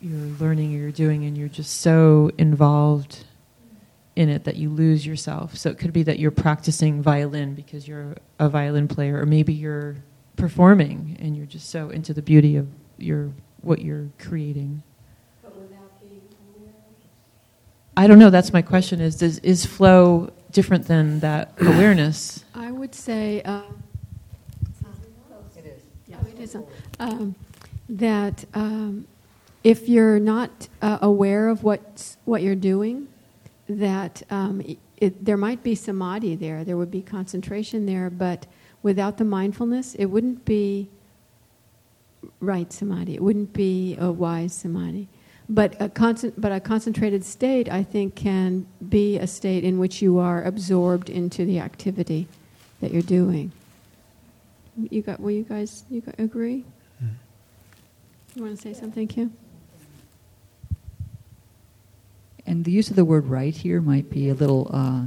you're 0.00 0.36
learning, 0.38 0.74
or 0.74 0.78
you're 0.78 0.92
doing, 0.92 1.24
and 1.24 1.36
you're 1.36 1.48
just 1.48 1.80
so 1.80 2.30
involved 2.38 3.24
in 4.16 4.28
it 4.28 4.44
that 4.44 4.56
you 4.56 4.70
lose 4.70 5.06
yourself. 5.06 5.56
So 5.56 5.70
it 5.70 5.78
could 5.78 5.92
be 5.92 6.02
that 6.04 6.18
you're 6.18 6.30
practicing 6.30 7.02
violin 7.02 7.54
because 7.54 7.86
you're 7.86 8.16
a 8.38 8.48
violin 8.48 8.88
player, 8.88 9.18
or 9.18 9.26
maybe 9.26 9.52
you're 9.52 9.96
performing 10.36 11.16
and 11.20 11.36
you're 11.36 11.46
just 11.46 11.68
so 11.68 11.90
into 11.90 12.14
the 12.14 12.22
beauty 12.22 12.56
of 12.56 12.66
your 12.98 13.30
what 13.60 13.80
you're 13.82 14.08
creating. 14.18 14.82
I 17.96 18.06
don't 18.06 18.18
know. 18.18 18.30
That's 18.30 18.52
my 18.52 18.62
question. 18.62 19.00
Is 19.00 19.20
is, 19.20 19.38
is 19.40 19.66
flow 19.66 20.32
different 20.52 20.86
than 20.86 21.20
that 21.20 21.52
awareness? 21.60 22.44
I 22.54 22.70
would 22.70 22.94
say. 22.94 23.42
Uh, 23.42 23.62
it 25.56 25.66
is. 25.66 25.82
Yeah, 26.06 26.16
it 26.26 26.40
is. 26.40 26.56
Um, 26.98 27.34
that 27.90 28.44
um, 28.54 29.06
if 29.64 29.88
you're 29.88 30.20
not 30.20 30.68
uh, 30.80 30.98
aware 31.02 31.48
of 31.48 31.62
what 31.64 32.16
what 32.24 32.42
you're 32.42 32.54
doing, 32.54 33.08
that 33.68 34.22
um, 34.30 34.62
it, 34.96 35.24
there 35.24 35.36
might 35.36 35.62
be 35.62 35.74
samadhi 35.74 36.36
there. 36.36 36.64
There 36.64 36.76
would 36.76 36.90
be 36.90 37.02
concentration 37.02 37.86
there, 37.86 38.08
but 38.08 38.46
without 38.82 39.18
the 39.18 39.24
mindfulness, 39.24 39.94
it 39.96 40.06
wouldn't 40.06 40.44
be 40.44 40.88
right 42.40 42.72
samadhi. 42.72 43.14
It 43.14 43.22
wouldn't 43.22 43.52
be 43.52 43.96
a 43.98 44.10
wise 44.10 44.54
samadhi. 44.54 45.08
But 45.48 45.74
a, 45.80 45.88
con- 45.88 46.32
but 46.38 46.52
a 46.52 46.60
concentrated 46.60 47.24
state, 47.24 47.68
I 47.68 47.82
think, 47.82 48.14
can 48.14 48.66
be 48.88 49.18
a 49.18 49.26
state 49.26 49.64
in 49.64 49.78
which 49.80 50.00
you 50.00 50.18
are 50.18 50.44
absorbed 50.44 51.10
into 51.10 51.44
the 51.44 51.58
activity 51.58 52.28
that 52.80 52.92
you're 52.92 53.02
doing. 53.02 53.50
You 54.90 55.02
got? 55.02 55.18
Will 55.18 55.32
you 55.32 55.42
guys? 55.42 55.84
You 55.90 56.02
agree? 56.18 56.64
You 58.34 58.44
want 58.44 58.56
to 58.56 58.62
say 58.62 58.72
something, 58.72 59.08
Kim? 59.08 59.36
And 62.46 62.64
the 62.64 62.70
use 62.70 62.88
of 62.88 62.96
the 62.96 63.04
word 63.04 63.26
right 63.26 63.54
here 63.54 63.80
might 63.80 64.08
be 64.08 64.28
a 64.28 64.34
little 64.34 64.70
uh, 64.72 65.06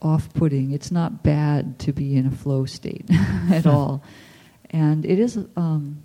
off-putting. 0.00 0.72
It's 0.72 0.90
not 0.90 1.22
bad 1.22 1.78
to 1.80 1.92
be 1.92 2.16
in 2.16 2.26
a 2.26 2.30
flow 2.30 2.64
state 2.64 3.04
at 3.50 3.66
all, 3.66 4.02
and 4.70 5.04
it 5.04 5.18
is. 5.18 5.38
Um, 5.56 6.02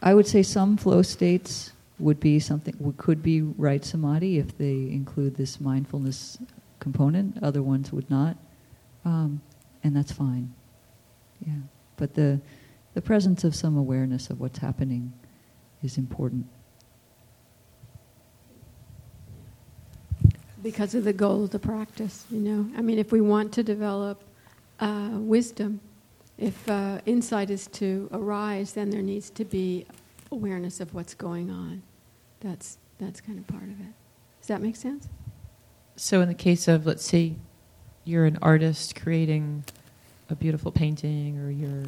I 0.00 0.14
would 0.14 0.28
say 0.28 0.44
some 0.44 0.76
flow 0.76 1.02
states 1.02 1.72
would 1.98 2.20
be 2.20 2.38
something 2.38 2.94
could 2.98 3.20
be 3.20 3.42
right 3.42 3.84
samadhi 3.84 4.38
if 4.38 4.56
they 4.56 4.74
include 4.90 5.36
this 5.36 5.60
mindfulness 5.60 6.38
component. 6.78 7.42
Other 7.42 7.62
ones 7.62 7.92
would 7.92 8.08
not, 8.08 8.36
um, 9.04 9.40
and 9.82 9.96
that's 9.96 10.12
fine. 10.12 10.54
Yeah, 11.44 11.54
but 11.96 12.14
the 12.14 12.40
the 12.98 13.02
presence 13.02 13.44
of 13.44 13.54
some 13.54 13.76
awareness 13.76 14.28
of 14.28 14.40
what's 14.40 14.58
happening 14.58 15.12
is 15.84 15.98
important. 15.98 16.44
Because 20.64 20.96
of 20.96 21.04
the 21.04 21.12
goal 21.12 21.44
of 21.44 21.50
the 21.50 21.60
practice, 21.60 22.24
you 22.28 22.40
know. 22.40 22.68
I 22.76 22.80
mean, 22.82 22.98
if 22.98 23.12
we 23.12 23.20
want 23.20 23.52
to 23.52 23.62
develop 23.62 24.20
uh, 24.80 25.10
wisdom, 25.12 25.78
if 26.38 26.68
uh, 26.68 26.98
insight 27.06 27.50
is 27.50 27.68
to 27.68 28.08
arise, 28.10 28.72
then 28.72 28.90
there 28.90 29.00
needs 29.00 29.30
to 29.30 29.44
be 29.44 29.86
awareness 30.32 30.80
of 30.80 30.92
what's 30.92 31.14
going 31.14 31.48
on. 31.52 31.82
That's, 32.40 32.78
that's 32.98 33.20
kind 33.20 33.38
of 33.38 33.46
part 33.46 33.62
of 33.62 33.78
it. 33.78 33.94
Does 34.40 34.48
that 34.48 34.60
make 34.60 34.74
sense? 34.74 35.08
So, 35.94 36.20
in 36.20 36.26
the 36.26 36.34
case 36.34 36.66
of, 36.66 36.84
let's 36.84 37.04
say, 37.04 37.36
you're 38.04 38.24
an 38.24 38.38
artist 38.42 39.00
creating 39.00 39.62
a 40.28 40.34
beautiful 40.34 40.72
painting, 40.72 41.38
or 41.38 41.48
you're 41.48 41.84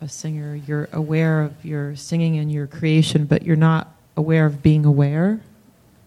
a 0.00 0.08
singer, 0.08 0.54
you're 0.54 0.88
aware 0.92 1.42
of 1.42 1.64
your 1.64 1.96
singing 1.96 2.38
and 2.38 2.50
your 2.52 2.66
creation, 2.66 3.24
but 3.24 3.42
you're 3.42 3.56
not 3.56 3.94
aware 4.16 4.46
of 4.46 4.62
being 4.62 4.84
aware. 4.84 5.40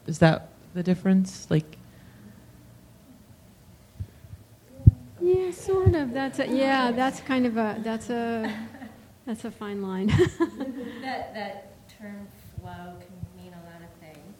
Is 0.07 0.19
that 0.19 0.49
the 0.73 0.83
difference? 0.83 1.47
Like, 1.49 1.77
Yeah, 5.21 5.51
sort 5.51 5.95
of. 5.95 6.13
That's 6.13 6.39
a, 6.39 6.47
yeah. 6.47 6.91
That's 6.91 7.19
kind 7.19 7.45
of 7.45 7.57
a 7.57 7.77
that's 7.83 8.09
a 8.09 8.51
that's 9.25 9.45
a 9.45 9.51
fine 9.51 9.81
line. 9.81 10.07
that 11.01 11.33
that 11.33 11.73
term 11.99 12.27
flow 12.59 12.95
can 12.99 13.43
mean 13.43 13.53
a 13.53 13.63
lot 13.65 13.81
of 13.83 13.89
things. 13.99 14.35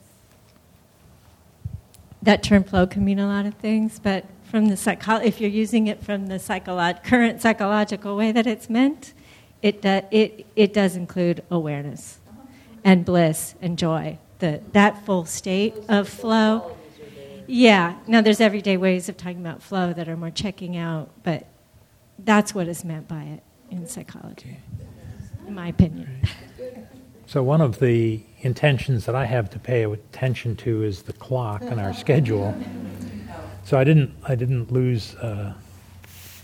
That 2.23 2.41
term 2.41 2.63
flow 2.63 2.87
can 2.87 3.03
mean 3.03 3.19
a 3.19 3.27
lot 3.27 3.45
of 3.45 3.55
things, 3.55 3.99
but 3.99 4.25
from 4.45 4.67
the 4.69 4.77
psycho- 4.77 5.17
if 5.17 5.39
you're 5.39 5.49
using 5.49 5.87
it 5.87 6.03
from 6.03 6.27
the 6.27 6.35
psycholo- 6.35 7.03
current 7.03 7.41
psychological 7.41 8.15
way 8.15 8.31
that 8.31 8.47
it's 8.47 8.69
meant, 8.69 9.13
it 9.61 9.81
do- 9.81 10.01
it 10.11 10.45
it 10.55 10.73
does 10.73 10.95
include 10.95 11.43
awareness 11.51 12.19
and 12.83 13.05
bliss 13.05 13.55
and 13.61 13.77
joy. 13.77 14.17
The 14.39 14.61
that 14.73 15.05
full 15.05 15.25
state 15.25 15.75
of 15.89 16.07
flow. 16.07 16.75
Yeah. 17.47 17.95
Now 18.07 18.21
there's 18.21 18.39
everyday 18.39 18.77
ways 18.77 19.09
of 19.09 19.17
talking 19.17 19.39
about 19.41 19.61
flow 19.61 19.91
that 19.93 20.07
are 20.07 20.15
more 20.15 20.29
checking 20.29 20.77
out, 20.77 21.09
but 21.23 21.47
that's 22.19 22.53
what 22.53 22.67
is 22.67 22.85
meant 22.85 23.07
by 23.07 23.23
it 23.23 23.43
in 23.71 23.87
psychology, 23.87 24.57
in 25.47 25.55
my 25.55 25.67
opinion. 25.67 26.21
So 27.25 27.43
one 27.43 27.61
of 27.61 27.79
the 27.79 28.23
intentions 28.41 29.05
that 29.05 29.15
I 29.15 29.25
have 29.25 29.49
to 29.51 29.59
pay 29.59 29.83
attention 29.83 30.55
to 30.57 30.83
is 30.83 31.03
the 31.03 31.13
clock 31.13 31.61
and 31.61 31.79
our 31.79 31.93
schedule. 31.93 32.55
So 33.65 33.77
I 33.77 33.83
didn't 33.83 34.15
I 34.27 34.35
didn't 34.35 34.71
lose 34.71 35.15
uh, 35.15 35.53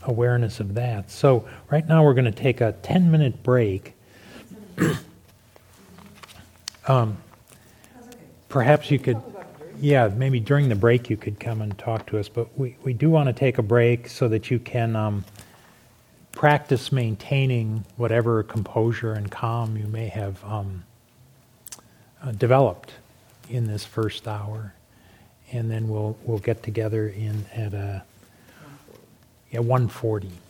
awareness 0.05 0.59
of 0.59 0.75
that. 0.75 1.11
So 1.11 1.47
right 1.69 1.87
now 1.87 2.03
we're 2.03 2.13
going 2.13 2.25
to 2.25 2.31
take 2.31 2.61
a 2.61 2.73
10 2.83 3.11
minute 3.11 3.43
break. 3.43 3.93
um, 6.87 7.17
perhaps 8.49 8.91
you 8.91 8.99
could, 8.99 9.21
yeah, 9.79 10.07
maybe 10.07 10.39
during 10.39 10.69
the 10.69 10.75
break 10.75 11.09
you 11.09 11.17
could 11.17 11.39
come 11.39 11.61
and 11.61 11.77
talk 11.77 12.05
to 12.07 12.19
us. 12.19 12.29
But 12.29 12.57
we, 12.57 12.77
we 12.83 12.93
do 12.93 13.09
want 13.09 13.27
to 13.27 13.33
take 13.33 13.57
a 13.57 13.63
break 13.63 14.07
so 14.07 14.27
that 14.29 14.49
you 14.51 14.59
can 14.59 14.95
um, 14.95 15.25
practice 16.35 16.91
maintaining 16.91 17.85
whatever 17.95 18.43
composure 18.43 19.13
and 19.13 19.31
calm 19.31 19.77
you 19.77 19.87
may 19.87 20.07
have 20.07 20.43
um, 20.43 20.83
uh, 22.21 22.31
developed 22.31 22.91
in 23.49 23.67
this 23.67 23.85
first 23.85 24.27
hour, 24.27 24.73
and 25.51 25.71
then 25.71 25.87
we'll 25.87 26.17
we'll 26.23 26.39
get 26.39 26.61
together 26.61 27.07
in 27.07 27.45
at 27.53 27.73
a 27.73 28.03
yeah 29.55 29.61
140. 29.61 30.44